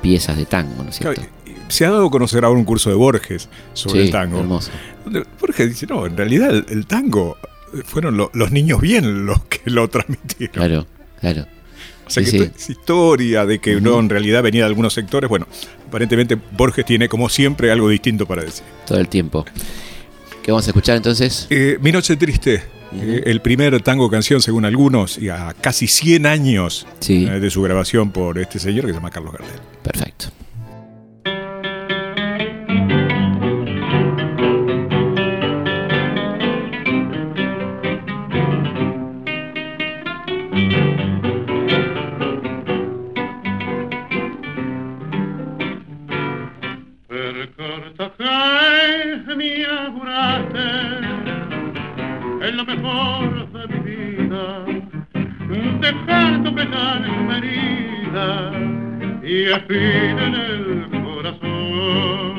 [0.00, 1.22] piezas de tango, ¿no es cierto?
[1.68, 4.38] se ha dado a conocer ahora un curso de Borges sobre el tango.
[4.40, 4.70] hermoso.
[5.40, 7.36] Borges dice, no, en realidad el, el tango
[7.84, 10.54] fueron lo- los niños bien los que lo transmitieron.
[10.54, 10.86] Claro,
[11.20, 11.46] claro.
[12.10, 12.42] O sea Sí, que sí.
[12.44, 15.30] esto es historia de que no en realidad venía de algunos sectores.
[15.30, 15.46] Bueno,
[15.86, 18.64] aparentemente Borges tiene como siempre algo distinto para decir.
[18.84, 19.44] Todo el tiempo.
[20.42, 21.46] ¿Qué vamos a escuchar entonces?
[21.50, 22.62] Eh, Mi Noche Triste,
[22.94, 27.26] eh, el primer tango canción según algunos, y a casi 100 años Sí.
[27.30, 29.60] eh, de su grabación por este señor que se llama Carlos Gardel.
[29.82, 30.26] Perfecto.
[59.70, 62.34] Espina en el corazón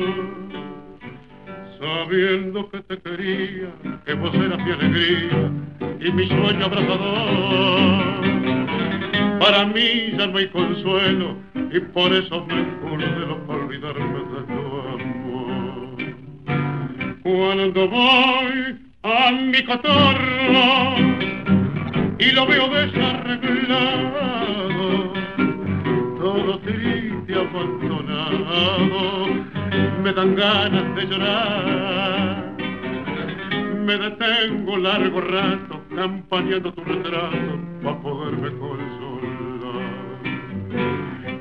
[1.80, 3.68] sabiendo que te quería
[4.04, 5.50] que vos eras mi alegría
[6.00, 8.22] y mi sueño abrazador
[9.40, 14.52] para mí ya no hay consuelo y por eso me encurdelo para olvidarme de tu
[14.52, 15.11] amor.
[35.12, 39.82] Largo rato campaneando tu retrato para poderme consolar.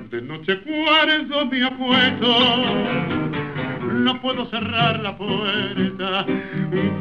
[0.09, 2.27] De noche cuarzo me apuesto,
[3.93, 6.25] no puedo cerrar la puerta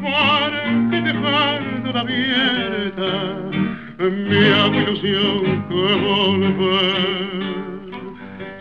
[0.01, 3.37] porque dejando abierta
[3.99, 7.51] mi hago ilusión que volver.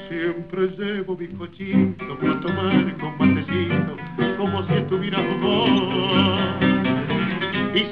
[0.09, 3.97] Siempre llevo mi cochito para tomar con matecito
[4.37, 5.58] como si estuviera vos.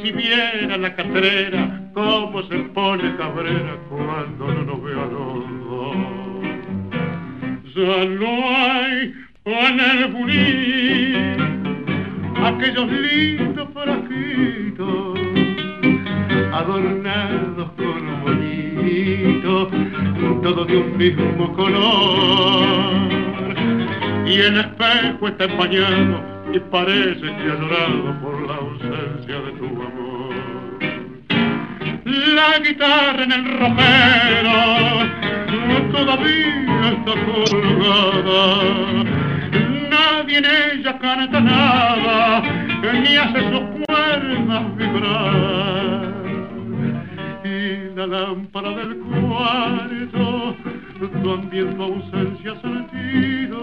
[0.07, 5.97] Si viera la catrera, cómo se pone cabrera cuando no nos ve a los dos.
[7.75, 11.43] Ya no hay en el bulín
[12.41, 15.19] aquellos lindos frasquitos
[16.53, 19.67] adornados con bonitos,
[20.41, 22.95] todos de un mismo color.
[24.25, 26.21] Y el espejo está empañado
[26.53, 28.26] y parece que ha llorado
[28.89, 30.36] de tu amor.
[32.06, 34.58] La guitarra en el ropero
[35.91, 38.41] todavía está colgada.
[39.89, 42.41] Nadie en ella canta nada,
[42.93, 46.13] ni hace sus cuerdas vibrar.
[47.43, 50.56] Y la lámpara del cuarto
[51.23, 53.60] también tu ausencia sentido,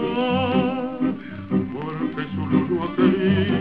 [1.73, 3.54] porque su luz no ha querido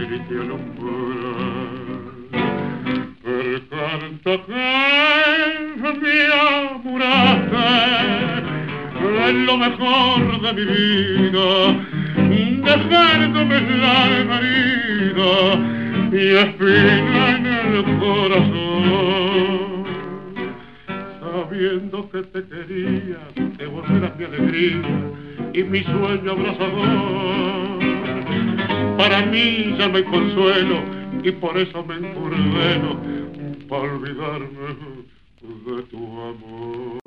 [0.00, 1.90] noche triste alumbrar.
[3.22, 3.62] Per
[4.22, 4.70] Cartagena
[6.00, 6.18] mi
[6.70, 7.68] amuraste,
[9.28, 11.48] es lo mejor de mi vida,
[12.64, 13.96] dejándome la
[14.36, 15.34] herida
[16.12, 19.84] y espina en el corazón.
[21.20, 23.20] Sabiendo que te quería,
[23.58, 24.90] te volverás mi alegría
[25.52, 27.79] y mi sueño abrazador.
[29.00, 30.82] Para mí ya no hay consuelo
[31.24, 33.00] y por eso me encurdeno
[33.66, 34.76] para olvidarme
[35.40, 36.98] de tu amor.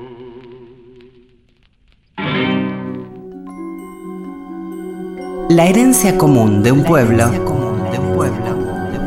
[5.50, 7.26] La herencia común de un pueblo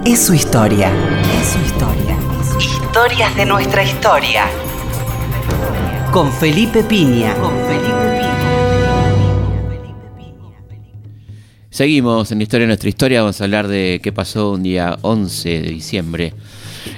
[0.05, 0.88] es su historia.
[1.40, 2.16] Es su historia.
[2.61, 4.44] Historias de nuestra historia.
[6.12, 7.35] Con Felipe Piña.
[7.35, 8.06] Con Felipe
[11.76, 13.20] Seguimos en Historia de nuestra historia.
[13.20, 16.32] Vamos a hablar de qué pasó un día 11 de diciembre.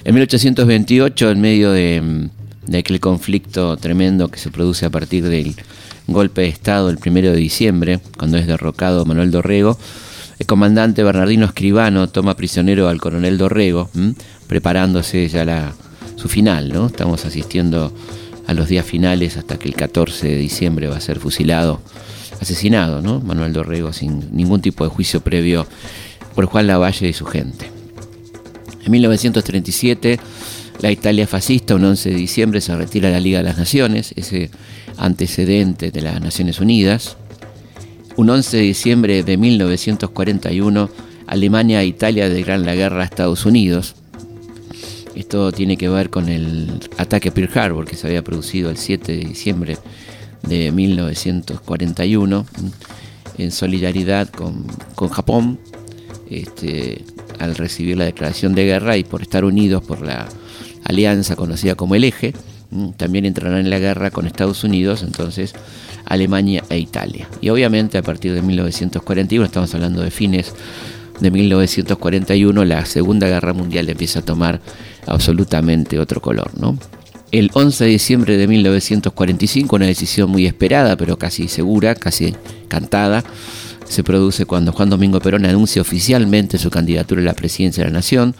[0.05, 2.29] En 1828, en medio de,
[2.65, 5.57] de aquel conflicto tremendo que se produce a partir del
[6.07, 9.77] golpe de Estado el 1 de diciembre, cuando es derrocado Manuel Dorrego,
[10.39, 13.91] el comandante Bernardino Escribano toma prisionero al coronel Dorrego,
[14.47, 15.75] preparándose ya la,
[16.15, 16.73] su final.
[16.73, 16.87] ¿no?
[16.87, 17.93] Estamos asistiendo
[18.47, 21.83] a los días finales hasta que el 14 de diciembre va a ser fusilado,
[22.41, 23.21] asesinado, ¿no?
[23.21, 25.67] Manuel Dorrego sin ningún tipo de juicio previo
[26.35, 27.71] por Juan Lavalle y su gente.
[28.85, 30.19] En 1937,
[30.81, 34.13] la Italia fascista, un 11 de diciembre, se retira de la Liga de las Naciones,
[34.17, 34.51] ese
[34.97, 37.17] antecedente de las Naciones Unidas.
[38.17, 40.91] Un 11 de diciembre de 1941,
[41.27, 43.97] Alemania e Italia declaran la guerra a Estados Unidos.
[45.15, 48.77] Esto tiene que ver con el ataque a Pearl Harbor que se había producido el
[48.77, 49.79] 7 de diciembre
[50.43, 52.47] de 1941
[53.39, 55.59] en solidaridad con, con Japón
[56.31, 57.05] este,
[57.39, 60.29] al recibir la declaración de guerra y por estar unidos por la
[60.85, 62.35] alianza conocida como el eje,
[62.97, 65.55] también entrarán en la guerra con Estados Unidos, entonces
[66.05, 67.29] Alemania e Italia.
[67.41, 70.55] Y obviamente a partir de 1941, estamos hablando de fines
[71.21, 74.61] de 1941, la Segunda Guerra Mundial empieza a tomar
[75.07, 76.51] absolutamente otro color.
[76.59, 76.79] ¿no?
[77.31, 82.35] El 11 de diciembre de 1945, una decisión muy esperada, pero casi segura, casi
[82.69, 83.23] cantada,
[83.87, 87.99] se produce cuando Juan Domingo Perón anuncia oficialmente su candidatura a la presidencia de la
[87.99, 88.35] Nación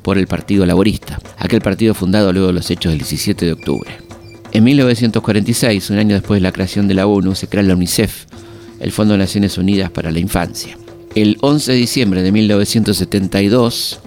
[0.00, 3.90] por el Partido Laborista, aquel partido fundado luego de los hechos del 17 de octubre.
[4.52, 8.24] En 1946, un año después de la creación de la ONU, se crea la UNICEF,
[8.80, 10.78] el Fondo de Naciones Unidas para la Infancia.
[11.14, 14.00] El 11 de diciembre de 1972,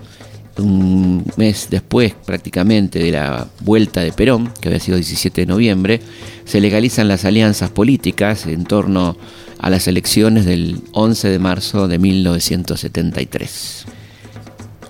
[0.57, 6.01] un mes después prácticamente de la vuelta de Perón, que había sido 17 de noviembre,
[6.45, 9.17] se legalizan las alianzas políticas en torno
[9.59, 13.85] a las elecciones del 11 de marzo de 1973.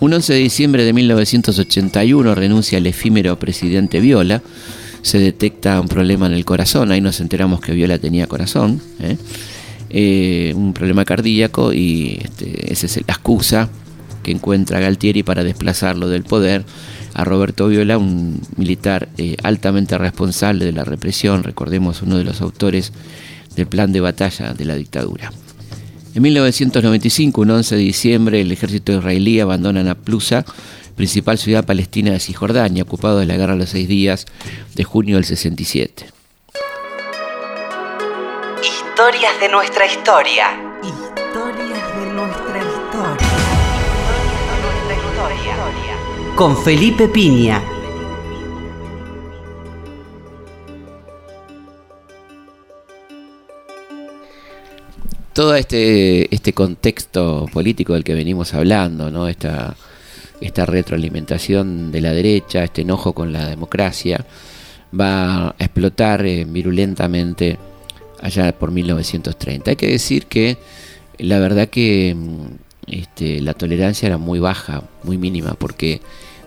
[0.00, 4.42] Un 11 de diciembre de 1981 renuncia el efímero presidente Viola,
[5.02, 9.16] se detecta un problema en el corazón, ahí nos enteramos que Viola tenía corazón, ¿eh?
[9.90, 13.68] Eh, un problema cardíaco y este, esa es la excusa
[14.24, 16.64] que encuentra Galtieri para desplazarlo del poder
[17.14, 22.40] a Roberto Viola, un militar eh, altamente responsable de la represión, recordemos uno de los
[22.40, 22.92] autores
[23.54, 25.30] del plan de batalla de la dictadura.
[26.14, 30.44] En 1995, un 11 de diciembre, el ejército israelí abandona Naplusa,
[30.96, 34.26] principal ciudad palestina de Cisjordania, ocupado de la guerra de los seis días
[34.74, 36.06] de junio del 67.
[38.62, 40.73] Historias de nuestra historia.
[46.36, 47.62] Con Felipe Piña.
[55.34, 59.26] todo este, este contexto político del que venimos hablando, ¿no?
[59.26, 59.76] esta,
[60.40, 64.24] esta retroalimentación de la derecha, este enojo con la democracia,
[64.98, 67.58] va a explotar eh, virulentamente
[68.22, 69.70] allá por 1930.
[69.70, 70.56] Hay que decir que
[71.18, 76.00] la verdad que mm, este, la tolerancia era muy baja, muy mínima, porque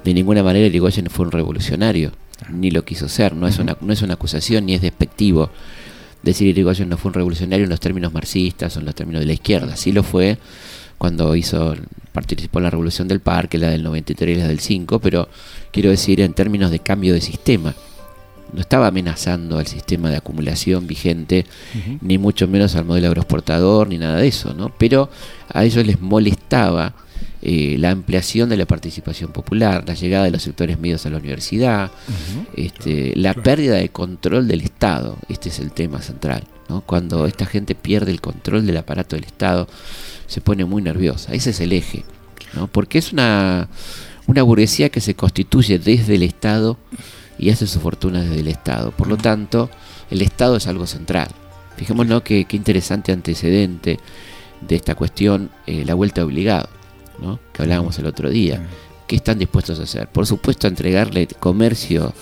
[0.04, 2.12] de ninguna manera Irigoyen fue un revolucionario,
[2.52, 5.50] ni lo quiso ser, no es una, no es una acusación ni es despectivo
[6.24, 9.28] decir Irigoyen no fue un revolucionario en los términos marxistas o en los términos de
[9.28, 9.76] la izquierda.
[9.76, 10.38] Sí lo fue
[10.98, 11.76] cuando hizo
[12.12, 15.30] participó en la revolución del parque, la del 93 y la del 5, pero
[15.72, 17.76] quiero decir en términos de cambio de sistema.
[18.54, 21.46] No estaba amenazando al sistema de acumulación vigente,
[22.02, 24.74] ni mucho menos al modelo agroexportador, ni nada de eso, ¿no?
[24.78, 25.10] Pero
[25.54, 26.94] a ellos les molestaba
[27.40, 31.18] eh, la ampliación de la participación popular, la llegada de los sectores medios a la
[31.18, 31.92] universidad,
[32.56, 36.44] este, la pérdida de control del Estado, este es el tema central.
[36.68, 36.82] ¿no?
[36.82, 39.68] Cuando esta gente pierde el control del aparato del Estado,
[40.26, 41.32] se pone muy nerviosa.
[41.34, 42.06] Ese es el eje,
[42.56, 42.68] ¿no?
[42.68, 43.70] porque es una,
[44.26, 46.78] una burguesía que se constituye desde el Estado
[47.38, 48.92] y hace su fortuna desde el Estado.
[48.92, 49.70] Por lo tanto,
[50.10, 51.30] el Estado es algo central.
[51.76, 54.00] Fijémonos que qué interesante antecedente
[54.62, 56.70] de esta cuestión, eh, la vuelta obligada.
[57.20, 57.40] ¿no?
[57.54, 58.62] que hablábamos el otro día.
[59.08, 60.08] ¿Qué están dispuestos a hacer?
[60.08, 62.14] Por supuesto, a entregarle comercio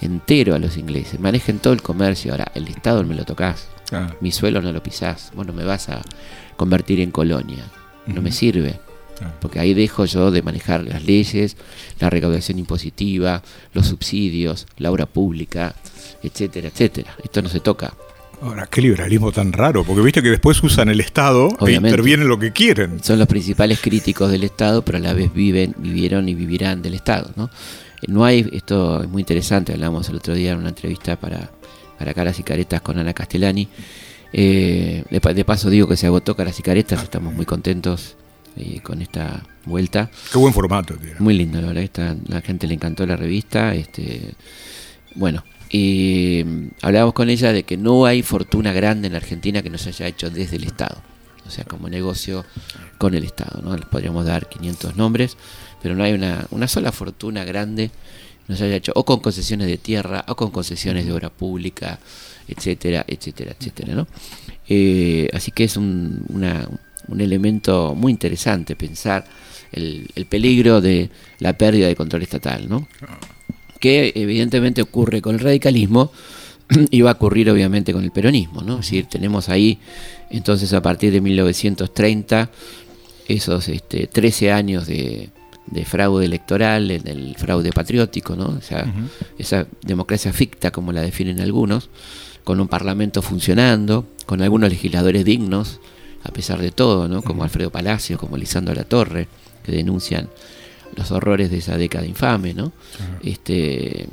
[0.00, 1.20] entero a los ingleses.
[1.20, 2.32] Manejen todo el comercio.
[2.32, 3.68] Ahora, el Estado me lo tocas.
[3.92, 5.30] Ah, Mi suelo no lo pisás.
[5.34, 6.02] Vos no me vas a
[6.56, 7.64] convertir en colonia.
[8.06, 8.80] No me sirve.
[9.20, 9.32] Ah.
[9.40, 11.56] Porque ahí dejo yo de manejar las leyes,
[12.00, 13.42] la recaudación impositiva,
[13.74, 15.74] los subsidios, la obra pública,
[16.22, 17.14] etcétera, etcétera.
[17.22, 17.94] Esto no se toca.
[18.42, 22.40] Ahora, qué liberalismo tan raro, porque viste que después usan el Estado e intervienen lo
[22.40, 23.02] que quieren.
[23.02, 26.94] Son los principales críticos del Estado, pero a la vez viven, vivieron y vivirán del
[26.94, 27.30] Estado.
[27.36, 27.44] ¿no?
[28.02, 31.52] Eh, No hay, esto es muy interesante, hablamos el otro día en una entrevista para,
[31.96, 33.68] para Caras y Caretas con Ana Castellani.
[34.32, 38.16] Eh, de, de paso digo que se agotó Caras y Caretas, estamos muy contentos
[38.56, 40.10] eh, con esta vuelta.
[40.32, 40.94] Qué buen formato.
[41.18, 43.74] Muy lindo, la verdad, esta, la gente le encantó la revista.
[43.74, 44.34] Este,
[45.14, 49.70] bueno, y mm, hablábamos con ella de que no hay fortuna grande en Argentina que
[49.70, 51.00] no se haya hecho desde el Estado.
[51.46, 52.44] O sea, como negocio
[52.98, 53.76] con el Estado, ¿no?
[53.76, 55.36] Les podríamos dar 500 nombres,
[55.82, 57.90] pero no hay una, una sola fortuna grande
[58.48, 62.00] no se haya hecho o con concesiones de tierra o con concesiones de obra pública,
[62.48, 64.08] etcétera, etcétera, etcétera, ¿no?
[64.68, 66.68] Eh, así que es un, una-
[67.08, 69.24] un elemento muy interesante pensar
[69.72, 72.86] el, el peligro de la pérdida de control estatal, ¿no?
[73.82, 76.12] que evidentemente ocurre con el radicalismo
[76.90, 78.74] y va a ocurrir obviamente con el peronismo, ¿no?
[78.74, 79.80] Es decir, tenemos ahí
[80.30, 82.48] entonces a partir de 1930
[83.26, 85.30] esos este, 13 años de,
[85.66, 88.50] de fraude electoral, en el fraude patriótico, ¿no?
[88.50, 88.86] O sea,
[89.36, 91.90] esa democracia ficta como la definen algunos,
[92.44, 95.80] con un parlamento funcionando, con algunos legisladores dignos,
[96.24, 97.22] a pesar de todo, ¿no?
[97.22, 99.28] Como Alfredo Palacio, como Lisandro La Torre,
[99.64, 100.28] que denuncian
[100.96, 102.72] los horrores de esa década infame, ¿no?
[103.22, 104.08] Este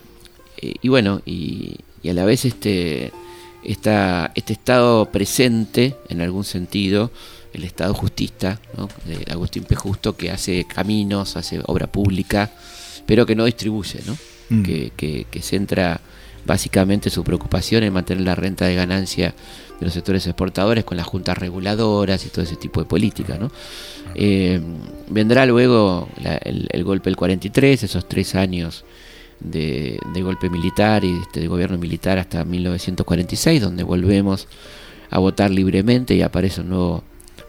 [0.58, 3.12] eh, y bueno, y, y a la vez este
[3.64, 7.12] esta, este estado presente en algún sentido,
[7.54, 8.88] el estado justista, ¿no?
[9.06, 9.76] de Agustín P.
[9.76, 12.52] Justo, que hace caminos, hace obra pública,
[13.06, 14.18] pero que no distribuye, ¿no?
[14.50, 14.64] Mm.
[14.64, 16.00] que, que, que centra
[16.46, 19.34] básicamente su preocupación en mantener la renta de ganancia
[19.80, 23.38] de los sectores exportadores con las juntas reguladoras y todo ese tipo de política.
[23.40, 23.50] ¿no?
[24.16, 24.60] Eh,
[25.10, 28.84] vendrá luego la- el, el golpe del 43, esos tres años
[29.40, 34.48] de, de golpe militar y este, de gobierno militar hasta 1946, donde volvemos
[35.12, 37.04] a votar libremente y aparece un nuevo,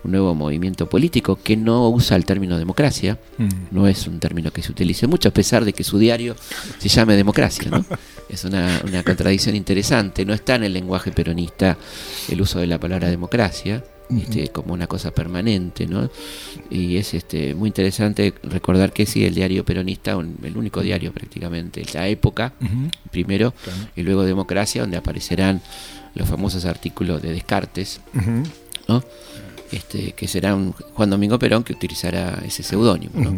[0.05, 3.49] un nuevo movimiento político que no usa el término democracia, Mm.
[3.71, 6.37] no es un término que se utilice mucho, a pesar de que su diario
[6.79, 7.71] se llame democracia.
[7.71, 7.85] ¿no?
[8.29, 10.25] Es una, una contradicción interesante.
[10.25, 11.77] No está en el lenguaje peronista
[12.29, 13.85] el uso de la palabra democracia.
[14.11, 16.11] este, como una cosa permanente, ¿no?
[16.69, 21.13] Y es este muy interesante recordar que sí, el diario peronista, un- el único diario
[21.13, 22.53] prácticamente, la época,
[23.13, 23.79] primero, Claro.
[23.95, 25.63] y luego Democracia, donde aparecerán
[26.17, 28.01] los famosos artículos de Descartes.
[28.89, 29.05] ¿no?
[29.73, 33.31] Este, que será un Juan Domingo Perón que utilizará ese seudónimo, ¿no?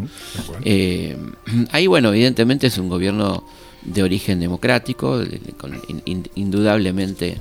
[0.63, 1.15] Eh,
[1.71, 3.43] ahí, bueno, evidentemente es un gobierno
[3.83, 5.21] de origen democrático,
[5.57, 7.37] con- in- indudablemente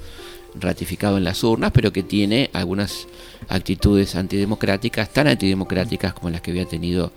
[0.61, 3.07] ratificado en las urnas, pero que tiene algunas
[3.49, 7.13] actitudes antidemocráticas, tan antidemocráticas como las que había tenido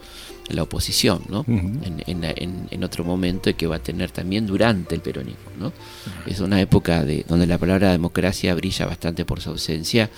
[0.49, 1.43] la oposición, ¿no?
[1.83, 5.49] En, en- en- en otro momento y que va a tener también durante el peronismo,
[5.59, 5.73] ¿no?
[6.27, 10.09] Es una época de, donde la palabra democracia brilla bastante por su ausencia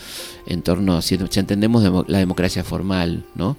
[0.46, 3.56] en torno, si, si entendemos demo- la democracia formal, ¿no?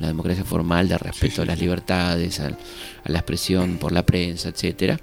[0.00, 2.56] La democracia formal de respeto a las libertades, al-
[3.04, 4.98] a, la expresión por la prensa, etcétera.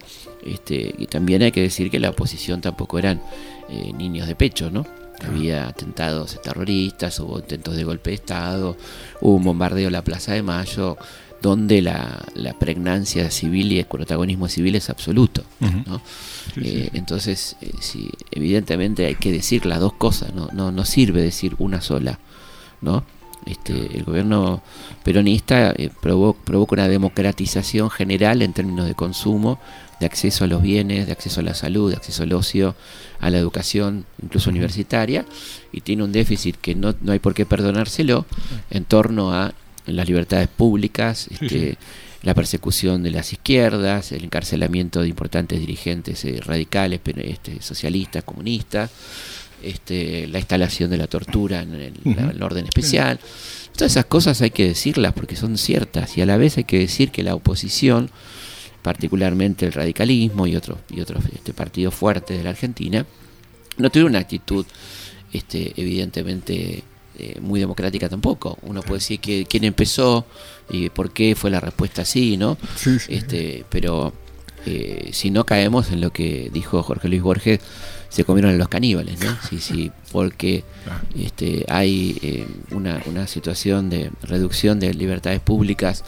[0.45, 3.21] Este, y también hay que decir que la oposición tampoco eran
[3.69, 4.85] eh, niños de pecho, ¿no?
[5.25, 8.75] Había atentados terroristas, hubo intentos de golpe de Estado,
[9.21, 10.97] hubo un bombardeo en la Plaza de Mayo,
[11.41, 15.43] donde la, la pregnancia civil y el protagonismo civil es absoluto.
[16.61, 21.21] Eh, Entonces, eh, sí, evidentemente hay que decir las dos cosas, no, no, no sirve
[21.21, 22.19] decir una sola.
[22.81, 23.03] ¿no?
[23.45, 24.61] Este, el gobierno
[25.03, 29.59] peronista eh, provo- provoca una democratización general en términos de consumo,
[29.99, 32.75] de acceso a los bienes, de acceso a la salud, de acceso al ocio,
[33.19, 35.25] a la educación, incluso universitaria,
[35.71, 38.25] y tiene un déficit que no, no hay por qué perdonárselo
[38.69, 39.53] en torno a
[39.85, 41.77] las libertades públicas, este,
[42.23, 48.89] la persecución de las izquierdas, el encarcelamiento de importantes dirigentes eh, radicales, este, socialistas, comunistas,
[49.63, 52.15] este, la instalación de la tortura en el, Ujú.
[52.19, 53.19] la- el orden especial.
[53.75, 56.79] Todas esas cosas hay que decirlas porque son ciertas y a la vez hay que
[56.79, 58.09] decir que la oposición,
[58.85, 63.03] particularmente el radicalismo y otros y otros este, partidos fuertes de la Argentina,
[63.77, 64.63] no tuvieron una actitud
[65.33, 66.83] este, evidentemente
[67.17, 68.59] eh, muy democrática tampoco.
[68.61, 70.27] Uno puede decir que quién empezó
[70.69, 72.59] y por qué fue la respuesta así, ¿no?
[72.75, 73.15] Sí, sí.
[73.15, 74.13] Este, pero
[74.67, 77.61] eh, si no caemos en lo que dijo Jorge Luis Borges,
[78.09, 79.35] se comieron a los caníbales, ¿no?
[79.49, 80.63] Sí, sí, porque
[81.19, 86.03] este, hay eh, una, una, situación de reducción de libertades públicas,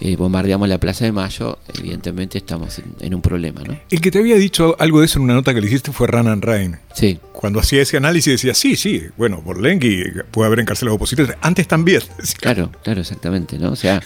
[0.00, 3.78] eh, bombardeamos la Plaza de Mayo, evidentemente estamos en, un problema, ¿no?
[3.90, 6.06] El que te había dicho algo de eso en una nota que le hiciste fue
[6.06, 6.78] Ranan Rain.
[6.94, 7.18] Sí.
[7.32, 12.02] Cuando hacía ese análisis decía, sí, sí, bueno, Borlenki puede haber encarcelado opositores, antes también.
[12.40, 13.70] Claro, claro, exactamente, ¿no?
[13.72, 14.02] O sea,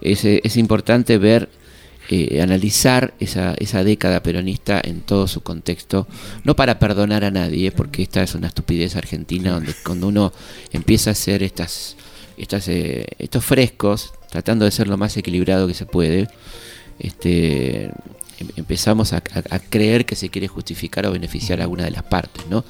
[0.00, 1.48] es, es importante ver
[2.08, 6.06] eh, analizar esa, esa década peronista en todo su contexto,
[6.44, 10.32] no para perdonar a nadie, porque esta es una estupidez argentina donde cuando uno
[10.70, 11.96] empieza a hacer estas,
[12.36, 16.28] estas, eh, estos frescos, tratando de ser lo más equilibrado que se puede,
[16.98, 19.22] este, em, empezamos a,
[19.70, 22.62] creer que se quiere justificar o beneficiar a alguna de las partes, ¿no?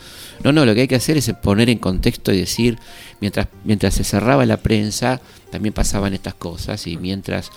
[0.44, 2.78] No, no, lo que hay que hacer es poner en contexto y decir,
[3.20, 7.50] mientras, mientras se cerraba la prensa, también pasaban estas cosas, y mientras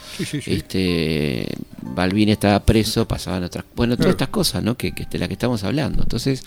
[0.48, 1.48] este
[1.84, 4.76] Balvin estaba preso, pasaban otras, bueno, todas estas cosas, ¿no?
[4.76, 6.02] Que, que de las que estamos hablando.
[6.02, 6.42] Entonces,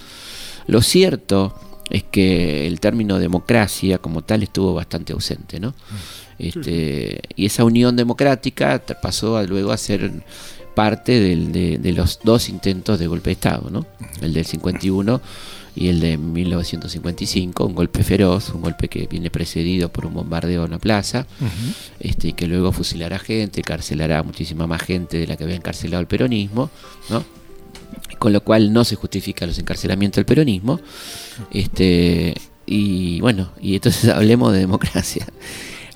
[0.67, 1.55] lo cierto
[1.91, 5.75] es que el término democracia como tal estuvo bastante ausente, ¿no?
[6.39, 10.11] Este, y esa unión democrática pasó luego a ser
[10.75, 13.87] parte de, los dos intentos de golpe de Estado, ¿no?
[14.21, 15.21] El del 51
[15.75, 20.63] y el de 1955, un golpe feroz, un golpe que viene precedido por un bombardeo
[20.65, 21.27] en una plaza,
[22.01, 26.07] este, que luego fusilará gente, carcelará muchísima más gente de la que había encarcelado el
[26.07, 26.71] peronismo,
[27.09, 27.25] ¿no?
[28.19, 30.81] con lo cual no se justifica los encarcelamientos del peronismo.
[31.51, 32.35] Este,
[32.67, 35.27] y bueno, y entonces hablemos de democracia.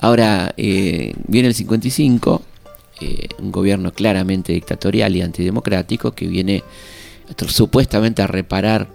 [0.07, 2.41] Ahora, eh, viene el 55,
[3.01, 6.63] eh, un gobierno claramente dictatorial y antidemocrático que viene
[7.49, 8.87] supuestamente a reparar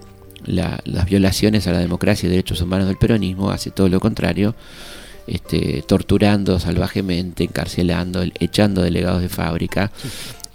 [0.45, 4.55] las violaciones a la democracia y derechos humanos del peronismo, hace todo lo contrario,
[5.28, 9.91] este, torturando salvajemente, encarcelando, echando delegados de fábrica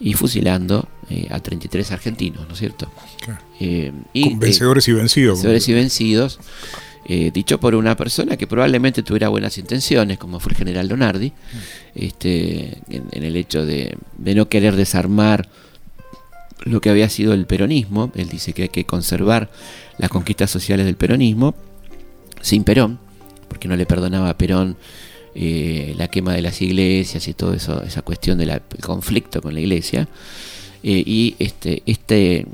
[0.00, 2.90] y fusilando eh, a 33 argentinos, ¿no es cierto?
[3.60, 5.34] Eh, y, vencedores y vencidos.
[5.34, 6.40] Vencedores y vencidos.
[7.08, 11.32] Eh, dicho por una persona que probablemente tuviera buenas intenciones, como fue el general Donardi,
[11.94, 15.48] este, en, el hecho de, de, no querer desarmar
[16.64, 18.10] lo que había sido el peronismo.
[18.16, 19.50] Él dice que hay que conservar
[19.98, 21.54] las conquistas sociales del peronismo
[22.40, 22.98] sin Perón,
[23.48, 24.76] porque no le perdonaba a Perón
[25.36, 29.60] eh, la quema de las iglesias y todo eso, esa cuestión del conflicto con la
[29.60, 30.08] iglesia.
[30.82, 32.46] Eh, y este, este,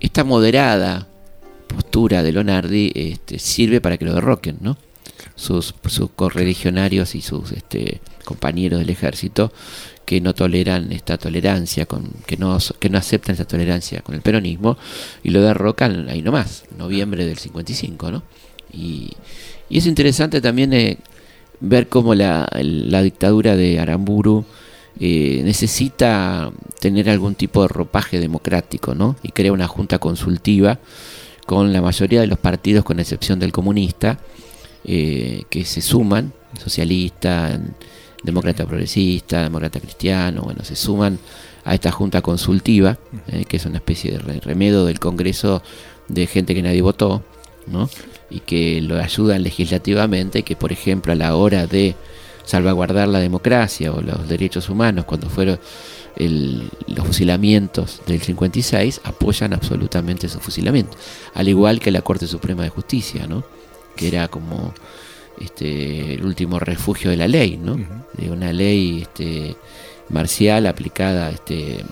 [0.00, 1.06] esta moderada
[1.70, 4.76] postura de Lonardi este, sirve para que lo derroquen, ¿no?
[5.34, 9.52] Sus, sus correligionarios y sus este, compañeros del ejército
[10.04, 14.22] que no toleran esta tolerancia, con, que, no, que no aceptan esa tolerancia con el
[14.22, 14.76] peronismo
[15.22, 18.22] y lo derrocan ahí nomás, noviembre del 55, ¿no?
[18.72, 19.12] Y,
[19.68, 20.98] y es interesante también eh,
[21.60, 24.44] ver cómo la, la, dictadura de Aramburu
[24.98, 26.50] eh, necesita
[26.80, 29.16] tener algún tipo de ropaje democrático, ¿no?
[29.22, 30.80] Y crea una junta consultiva
[31.50, 34.20] con la mayoría de los partidos, con excepción del comunista,
[34.84, 37.60] eh, que se suman, socialista,
[38.22, 41.18] demócrata progresista, demócrata cristiano, bueno, se suman
[41.64, 45.60] a esta junta consultiva, eh, que es una especie de remedio del Congreso
[46.06, 47.24] de gente que nadie votó,
[47.66, 47.90] ¿no?
[48.30, 51.96] y que lo ayudan legislativamente, que por ejemplo a la hora de
[52.44, 55.58] salvaguardar la democracia o los derechos humanos, cuando fueron
[56.16, 60.98] los fusilamientos del 56, apoyan absolutamente esos fusilamientos,
[61.34, 63.44] al igual que la Corte Suprema de Justicia, ¿no?
[63.96, 64.72] que era como
[65.40, 67.78] este, el último refugio de la ley, ¿no?
[68.12, 69.56] De una ley este,
[70.08, 71.84] marcial aplicada este,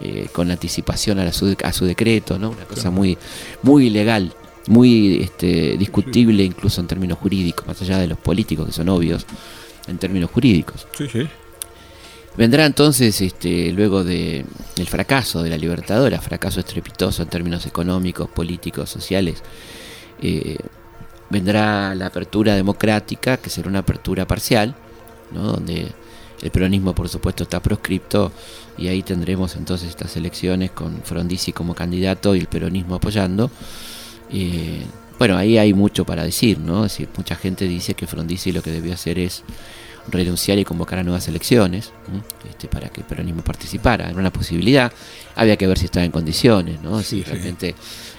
[0.00, 2.50] eh, con anticipación a, su, a su decreto, ¿no?
[2.50, 3.18] Una cosa muy,
[3.62, 4.32] muy ilegal,
[4.66, 9.26] muy este, discutible incluso en términos jurídicos, más allá de los políticos que son obvios
[9.86, 10.86] en términos jurídicos.
[12.38, 18.30] Vendrá entonces, este, luego de, del fracaso de la Libertadora, fracaso estrepitoso en términos económicos,
[18.30, 19.42] políticos, sociales,
[20.22, 20.56] eh,
[21.30, 24.76] vendrá la apertura democrática, que será una apertura parcial,
[25.32, 25.50] ¿no?
[25.54, 25.88] donde
[26.40, 28.30] el peronismo por supuesto está proscripto
[28.76, 33.50] y ahí tendremos entonces estas elecciones con Frondizi como candidato y el peronismo apoyando.
[34.32, 34.84] Eh,
[35.18, 36.84] bueno, ahí hay mucho para decir, ¿no?
[36.84, 39.42] Es mucha gente dice que Frondizi lo que debió hacer es
[40.10, 41.92] renunciar y convocar a nuevas elecciones
[42.48, 44.10] este, para que el peronismo participara.
[44.10, 44.92] Era una posibilidad.
[45.36, 47.02] Había que ver si estaba en condiciones, ¿no?
[47.02, 47.74] si realmente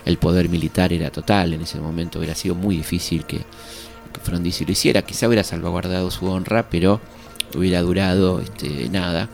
[0.05, 2.19] el poder militar era total en ese momento.
[2.19, 5.01] Hubiera sido muy difícil que, que Frondizi lo hiciera.
[5.01, 6.99] Quizá hubiera salvaguardado su honra, pero
[7.55, 9.29] hubiera durado este, nada.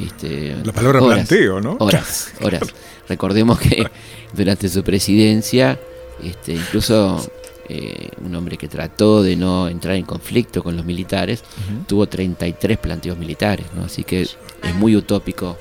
[0.00, 1.76] Este, La palabra planteo, ¿no?
[1.80, 2.62] Horas, horas.
[3.08, 3.86] Recordemos que
[4.32, 5.80] durante su presidencia,
[6.22, 7.28] este, incluso
[7.72, 11.44] eh, un hombre que trató de no entrar en conflicto con los militares,
[11.86, 13.84] tuvo 33 planteos militares, ¿no?
[13.84, 14.36] así que es
[14.76, 15.56] muy utópico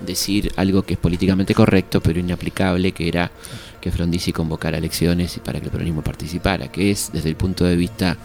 [0.00, 3.30] decir algo que es políticamente correcto pero inaplicable, que era
[3.78, 7.66] que Frondizi convocara elecciones y para que el peronismo participara, que es desde el punto
[7.66, 8.16] de vista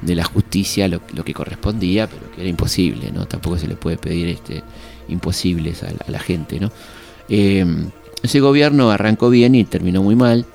[0.00, 3.26] de la justicia lo, que correspondía, pero que era imposible, ¿no?
[3.26, 4.62] Tampoco se le puede pedir este,
[5.08, 6.72] imposibles a, la gente, ¿no?
[7.28, 7.66] Eh,
[8.22, 10.46] ese gobierno arrancó bien y terminó muy mal,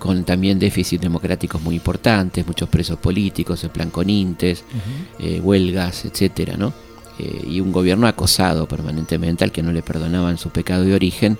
[0.00, 4.64] con también déficits democráticos muy importantes, muchos presos políticos, el plan Conintes,
[5.18, 6.72] eh, huelgas, etcétera, ¿no?
[7.18, 11.36] Eh, y un gobierno acosado permanentemente al que no le perdonaban su pecado de origen,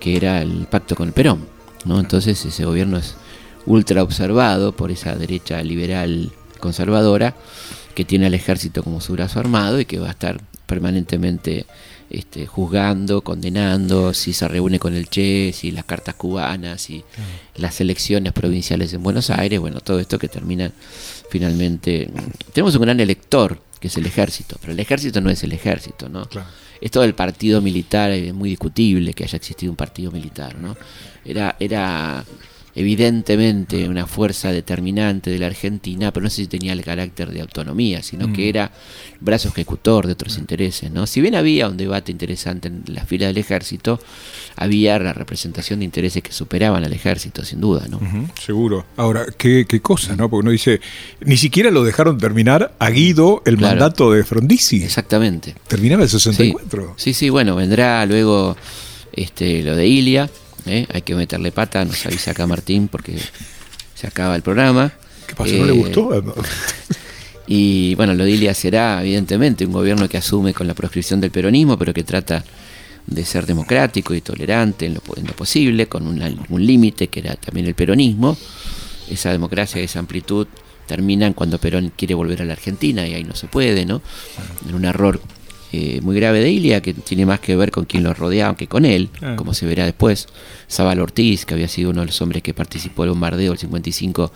[0.00, 1.46] que era el pacto con el Perón,
[1.84, 2.00] ¿no?
[2.00, 3.14] Entonces ese gobierno es
[3.66, 7.36] ultra observado por esa derecha liberal conservadora
[7.98, 11.66] que tiene al ejército como su brazo armado y que va a estar permanentemente
[12.08, 17.02] este, juzgando, condenando, si se reúne con el Che, si las cartas cubanas, y
[17.56, 20.70] las elecciones provinciales en Buenos Aires, bueno, todo esto que termina
[21.28, 22.08] finalmente.
[22.52, 26.08] Tenemos un gran elector, que es el ejército, pero el ejército no es el ejército,
[26.08, 26.28] ¿no?
[26.80, 30.76] Esto del partido militar es muy discutible que haya existido un partido militar, ¿no?
[31.24, 32.24] Era, era
[32.78, 37.40] evidentemente una fuerza determinante de la Argentina, pero no sé si tenía el carácter de
[37.40, 38.48] autonomía, sino que mm.
[38.48, 38.70] era
[39.18, 40.88] brazo ejecutor de otros intereses.
[40.92, 41.04] ¿no?
[41.08, 43.98] Si bien había un debate interesante en la fila del ejército,
[44.54, 47.84] había la representación de intereses que superaban al ejército, sin duda.
[47.88, 48.00] ¿no?
[48.40, 48.86] seguro.
[48.96, 50.14] Ahora, ¿qué, cosa?
[50.14, 50.30] ¿no?
[50.30, 50.80] Porque uno dice,
[51.24, 54.84] ni siquiera lo dejaron terminar a Guido el mandato de Frondizi.
[54.84, 55.56] Exactamente.
[55.66, 56.94] Terminaba el 64.
[56.96, 58.56] Sí, sí, bueno, vendrá luego
[59.12, 60.30] este, lo de Ilia
[60.68, 60.86] ¿eh?
[60.92, 63.18] hay que meterle pata, nos avisa acá Martín porque
[63.94, 64.92] se acaba el programa.
[65.26, 65.54] ¿Qué pasó?
[65.54, 66.10] ¿No le eh, gustó?
[67.46, 71.78] y bueno, lo de será evidentemente un gobierno que asume con la proscripción del peronismo,
[71.78, 72.44] pero que trata
[73.06, 77.74] de ser democrático y tolerante en lo, posible, con un límite que era también el
[77.74, 78.36] peronismo.
[79.10, 80.46] Esa democracia, esa amplitud
[80.86, 84.02] terminan cuando Perón quiere volver a la Argentina y ahí no se puede, ¿no?
[84.68, 85.20] En un error
[85.72, 88.66] eh, muy grave de Ilia, que tiene más que ver con quien lo rodeaba que
[88.66, 89.36] con él, ah.
[89.36, 90.26] como se verá después.
[90.70, 94.32] Zabal Ortiz, que había sido uno de los hombres que participó del bombardeo del 55,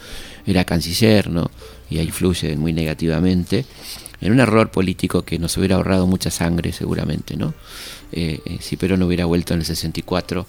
[0.46, 1.50] era canciller, ¿no?
[1.88, 3.64] Y ahí influye muy negativamente.
[4.20, 7.54] En un error político que nos hubiera ahorrado mucha sangre, seguramente, ¿no?
[8.12, 10.46] Eh, eh, si Perón no hubiera vuelto en el 64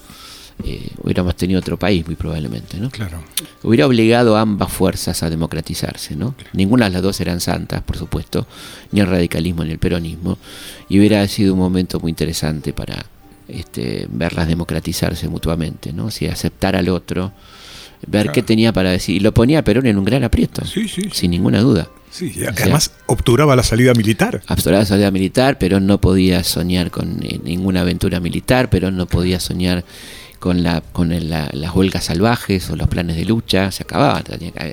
[0.63, 2.89] eh, hubiéramos tenido otro país muy probablemente, ¿no?
[2.89, 3.23] Claro.
[3.63, 6.35] Hubiera obligado a ambas fuerzas a democratizarse, ¿no?
[6.53, 8.47] Ninguna de las dos eran santas, por supuesto,
[8.91, 10.37] ni el radicalismo ni el peronismo,
[10.89, 13.05] y hubiera sido un momento muy interesante para
[13.47, 16.11] este, verlas democratizarse mutuamente, ¿no?
[16.11, 17.33] Si aceptar al otro,
[18.07, 21.31] ver qué tenía para decir, y lo ponía a Perón en un gran aprieto, sin
[21.31, 21.89] ninguna duda.
[22.11, 24.43] Sí, además obturaba la salida militar.
[24.47, 29.07] Obturaba la salida militar, Perón no podía soñar con eh, ninguna aventura militar, Perón no
[29.07, 29.83] podía soñar
[30.43, 34.21] con, la, con las huelgas salvajes o los planes de lucha, se acababa,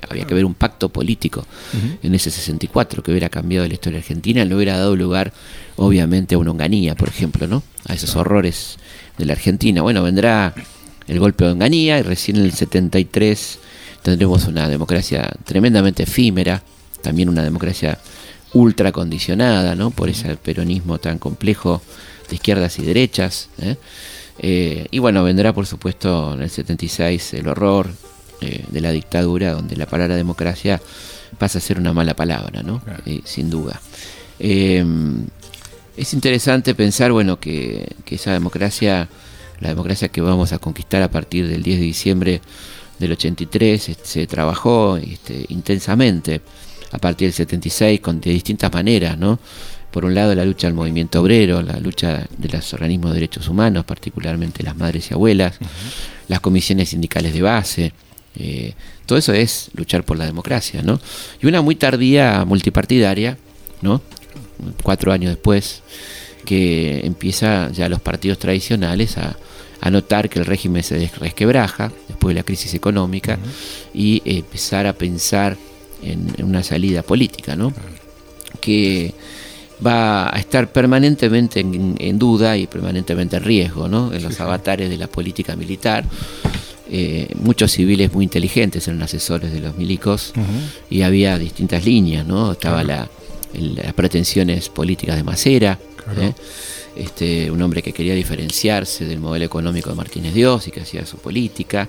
[0.08, 1.46] había que haber un pacto político
[2.02, 5.32] en ese 64 que hubiera cambiado la historia argentina, no hubiera dado lugar
[5.76, 7.62] obviamente a una onganía, por ejemplo, ¿no?
[7.86, 8.78] a esos horrores
[9.16, 9.80] de la Argentina.
[9.80, 10.54] Bueno, vendrá
[11.06, 13.60] el golpe de onganía y recién en el 73
[14.02, 16.64] tendremos una democracia tremendamente efímera,
[17.00, 17.96] también una democracia
[18.54, 19.92] ultra condicionada ¿no?
[19.92, 21.80] por ese peronismo tan complejo
[22.28, 23.50] de izquierdas y derechas.
[23.62, 23.76] ¿eh?
[24.42, 27.90] Eh, y bueno, vendrá por supuesto en el 76 el horror
[28.40, 30.80] eh, de la dictadura, donde la palabra democracia
[31.38, 32.80] pasa a ser una mala palabra, ¿no?
[33.04, 33.78] Eh, sin duda.
[34.38, 39.08] es interesante pensar, bueno, que, esa democracia,
[39.60, 42.40] la democracia que vamos a conquistar a partir del 10 de diciembre
[42.98, 46.40] del 83, se trabajó este, intensamente
[46.92, 49.38] a partir del 76 con, de distintas maneras, ¿no?
[49.90, 53.48] Por un lado la lucha del movimiento obrero, la lucha de los organismos de derechos
[53.48, 55.58] humanos, particularmente las madres y abuelas,
[56.28, 57.92] las comisiones sindicales de base,
[58.36, 58.74] eh,
[59.06, 61.00] todo eso es luchar por la democracia, ¿no?
[61.42, 63.36] Y una muy tardía multipartidaria,
[63.82, 64.02] ¿no?
[64.82, 65.82] Cuatro años después,
[66.44, 69.36] que empieza ya los partidos tradicionales a,
[69.90, 73.38] notar que el régimen se resquebraja después de la crisis económica
[73.94, 75.56] y empezar a pensar
[76.02, 77.72] en, una salida política, ¿no?
[78.60, 79.14] Que
[79.84, 84.12] va a estar permanentemente en, duda y permanentemente en riesgo ¿no?
[84.12, 86.04] en los avatares de la política militar.
[86.92, 90.32] Eh, muchos civiles muy inteligentes eran asesores de los milicos
[90.90, 92.50] y había distintas líneas, ¿no?
[92.50, 93.08] Estaba la,
[93.52, 95.78] las pretensiones políticas de Macera,
[96.18, 96.32] ¿eh?
[96.96, 101.06] este, un hombre que quería diferenciarse del modelo económico de Martínez Dios y que hacía
[101.06, 101.88] su política.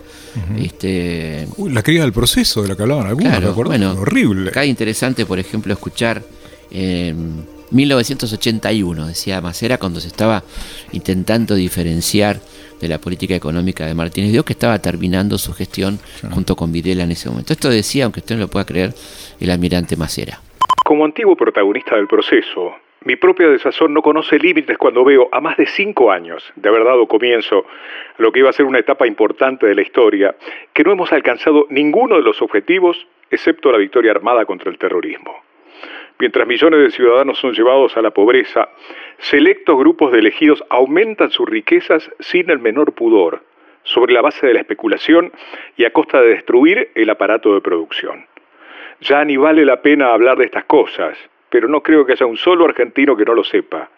[0.59, 4.49] este, la cría del proceso de la que hablaban algunos, bueno, horrible.
[4.49, 6.23] Acá es interesante, por ejemplo, escuchar...
[7.71, 10.43] 1981, decía Macera, cuando se estaba
[10.91, 12.37] intentando diferenciar
[12.79, 15.99] de la política económica de Martínez Dios, que estaba terminando su gestión
[16.31, 17.53] junto con Videla en ese momento.
[17.53, 18.93] Esto decía, aunque usted no lo pueda creer,
[19.39, 20.39] el almirante Macera.
[20.83, 25.57] Como antiguo protagonista del proceso, Mi propia desazón no conoce límites cuando veo a más
[25.57, 27.65] de cinco años de haber dado comienzo
[28.15, 30.35] a lo que iba a ser una etapa importante de la historia,
[30.71, 35.35] que no hemos alcanzado ninguno de los objetivos excepto la victoria armada contra el terrorismo.
[36.21, 38.69] Mientras millones de ciudadanos son llevados a la pobreza,
[39.17, 43.41] selectos grupos de elegidos aumentan sus riquezas sin el menor pudor,
[43.81, 45.31] sobre la base de la especulación
[45.77, 48.27] y a costa de destruir el aparato de producción.
[48.99, 51.17] Ya ni vale la pena hablar de estas cosas,
[51.49, 53.89] pero no creo que haya un solo argentino que no lo sepa,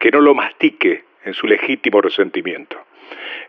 [0.00, 2.76] que no lo mastique en su legítimo resentimiento.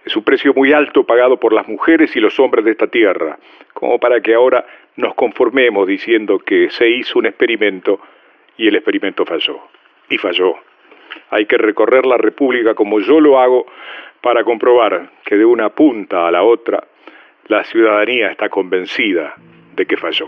[0.05, 3.39] Es un precio muy alto pagado por las mujeres y los hombres de esta tierra,
[3.73, 4.67] como para que ahora
[4.97, 7.99] nos conformemos diciendo que se hizo un experimento
[8.59, 9.61] y el experimento falló.
[10.09, 10.55] Y falló.
[11.31, 13.65] Hay que recorrer la República como yo lo hago
[14.21, 16.83] para comprobar que de una punta a la otra
[17.47, 19.33] la ciudadanía está convencida
[19.75, 20.27] de que falló.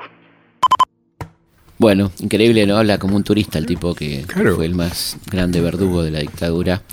[1.81, 2.77] Bueno, increíble, ¿no?
[2.77, 4.23] Habla como un turista el tipo que
[4.55, 6.83] fue el más grande verdugo de la dictadura,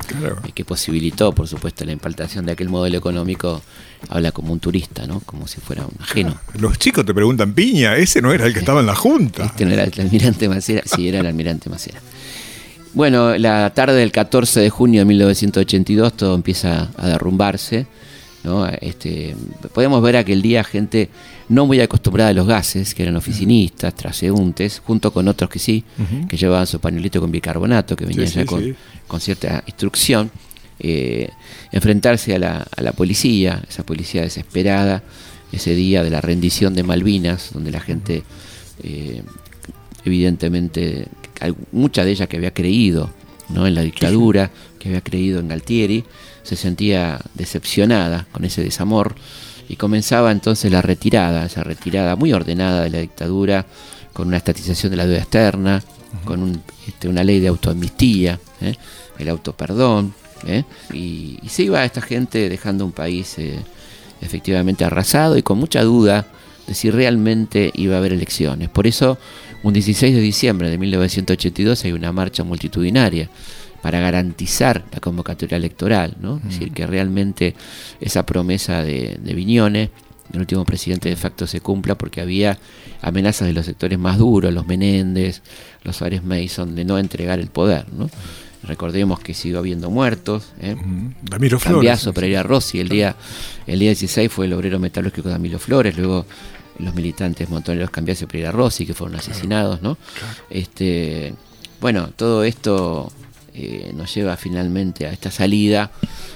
[0.46, 3.60] y que posibilitó, por supuesto, la implantación de aquel modelo económico.
[4.08, 5.20] Habla como un turista, ¿no?
[5.20, 6.40] Como si fuera un ajeno.
[6.58, 9.44] Los chicos te preguntan, Piña, ese no era el que estaba en la Junta.
[9.44, 12.00] Este no era el almirante Macera, sí, era el almirante Macera.
[12.94, 17.86] Bueno, la tarde del 14 de junio de 1982 todo empieza a derrumbarse.
[18.44, 18.66] ¿No?
[18.66, 19.34] Este,
[19.72, 21.08] podemos ver aquel día gente
[21.48, 25.84] no muy acostumbrada a los gases, que eran oficinistas, traseúntes, junto con otros que sí,
[26.28, 30.30] que llevaban su pañuelito con bicarbonato, que venían ya con, cierta instrucción,
[30.78, 31.30] eh,
[31.72, 35.02] enfrentarse a la, a la, policía, esa policía desesperada,
[35.52, 38.22] ese día de la rendición de Malvinas, donde la gente,
[38.82, 39.22] eh,
[40.04, 41.06] evidentemente,
[41.72, 43.10] mucha de ella que había creído
[43.48, 43.66] ¿no?
[43.66, 46.04] en la dictadura, que había creído en Galtieri,
[46.48, 49.14] se sentía decepcionada con ese desamor
[49.68, 53.66] y comenzaba entonces la retirada, esa retirada muy ordenada de la dictadura,
[54.14, 55.82] con una estatización de la deuda externa,
[56.24, 58.74] con este, una ley de autoamnistía, ¿eh?
[59.18, 60.14] el autoperdón,
[60.46, 60.64] ¿eh?
[60.94, 63.58] y, se iba esta gente dejando un país eh,
[64.22, 66.26] efectivamente arrasado y con mucha duda
[66.66, 68.70] de si realmente iba a haber elecciones.
[68.70, 69.18] Por eso,
[69.62, 73.28] un 16 de diciembre de 1982 hay una marcha multitudinaria
[73.82, 76.38] para garantizar la convocatoria electoral, ¿no?
[76.38, 77.54] Es decir, que realmente
[78.00, 79.90] esa promesa de, de Viñones,
[80.32, 82.58] el último presidente de facto, se cumpla porque había
[83.00, 85.42] amenazas de los sectores más duros, los Menéndez,
[85.84, 88.10] los Suárez Mason, de no entregar el poder, ¿no?
[88.62, 90.52] Recordemos que siguió habiendo muertos.
[90.60, 90.76] ¿eh?
[91.22, 92.08] Damiro Flores.
[92.12, 92.80] Pereira Rossi.
[92.80, 93.14] El día,
[93.66, 95.96] el día 16 fue el obrero metalúrgico Damiro Flores.
[95.96, 96.26] Luego
[96.78, 99.80] los militantes montoneros Cambiaso Pereira Rossi, que fueron asesinados.
[99.80, 99.96] ¿no?
[100.50, 101.34] Este,
[101.80, 103.12] bueno, todo esto
[103.60, 105.90] eh, nos lleva finalmente a esta salida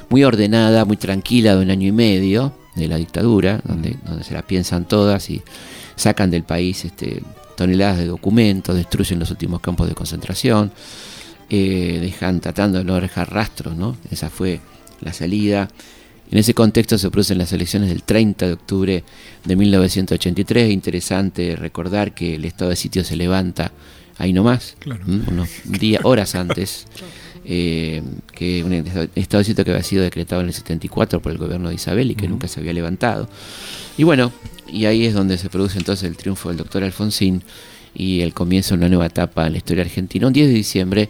[0.09, 4.35] muy ordenada, muy tranquila de un año y medio de la dictadura, donde, donde se
[4.35, 5.41] la piensan todas y
[5.95, 7.23] sacan del país este,
[7.57, 10.73] toneladas de documentos, destruyen los últimos campos de concentración,
[11.49, 13.97] eh, dejan tratando de no dejar rastros, ¿no?
[14.11, 14.61] Esa fue
[15.01, 15.69] la salida.
[16.29, 19.05] En ese contexto se producen las elecciones del 30 de octubre
[19.45, 20.65] de 1983.
[20.65, 23.71] Es interesante recordar que el estado de sitio se levanta
[24.19, 26.87] ahí nomás, unos días, horas antes,
[27.45, 28.03] eh,
[28.35, 31.69] que un estado de sitio que había sido decretado en el 74 por el gobierno
[31.69, 33.29] de Isabel y que nunca se había levantado.
[33.97, 34.33] Y bueno,
[34.69, 37.43] y ahí es donde se produce entonces el triunfo del doctor Alfonsín
[37.95, 40.27] y el comienzo de una nueva etapa en la historia argentina.
[40.27, 41.09] Un 10 de diciembre,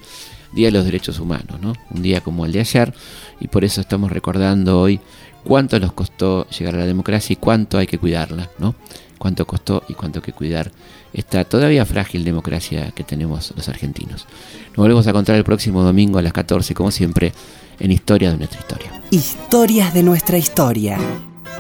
[0.53, 1.73] Día de los Derechos Humanos, ¿no?
[1.91, 2.93] Un día como el de ayer,
[3.41, 5.01] y por eso estamos recordando hoy
[5.45, 8.75] cuánto nos costó llegar a la democracia y cuánto hay que cuidarla, ¿no?
[9.23, 10.73] Cuánto costó y cuánto que cuidar
[11.13, 14.27] esta todavía frágil democracia que tenemos los argentinos.
[14.71, 17.33] Nos volvemos a encontrar el próximo domingo a las 14, como siempre,
[17.79, 18.91] en Historia de nuestra historia.
[19.13, 20.99] Historias de nuestra historia.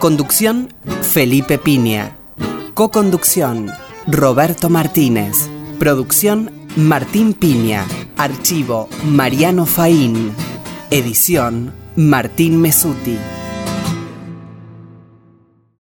[0.00, 2.16] Conducción, Felipe Piña.
[2.74, 3.70] Co-conducción,
[4.08, 5.48] Roberto Martínez.
[5.78, 7.86] Producción, Martín Piña.
[8.16, 10.32] Archivo, Mariano Faín.
[10.90, 13.16] Edición, Martín Mesuti.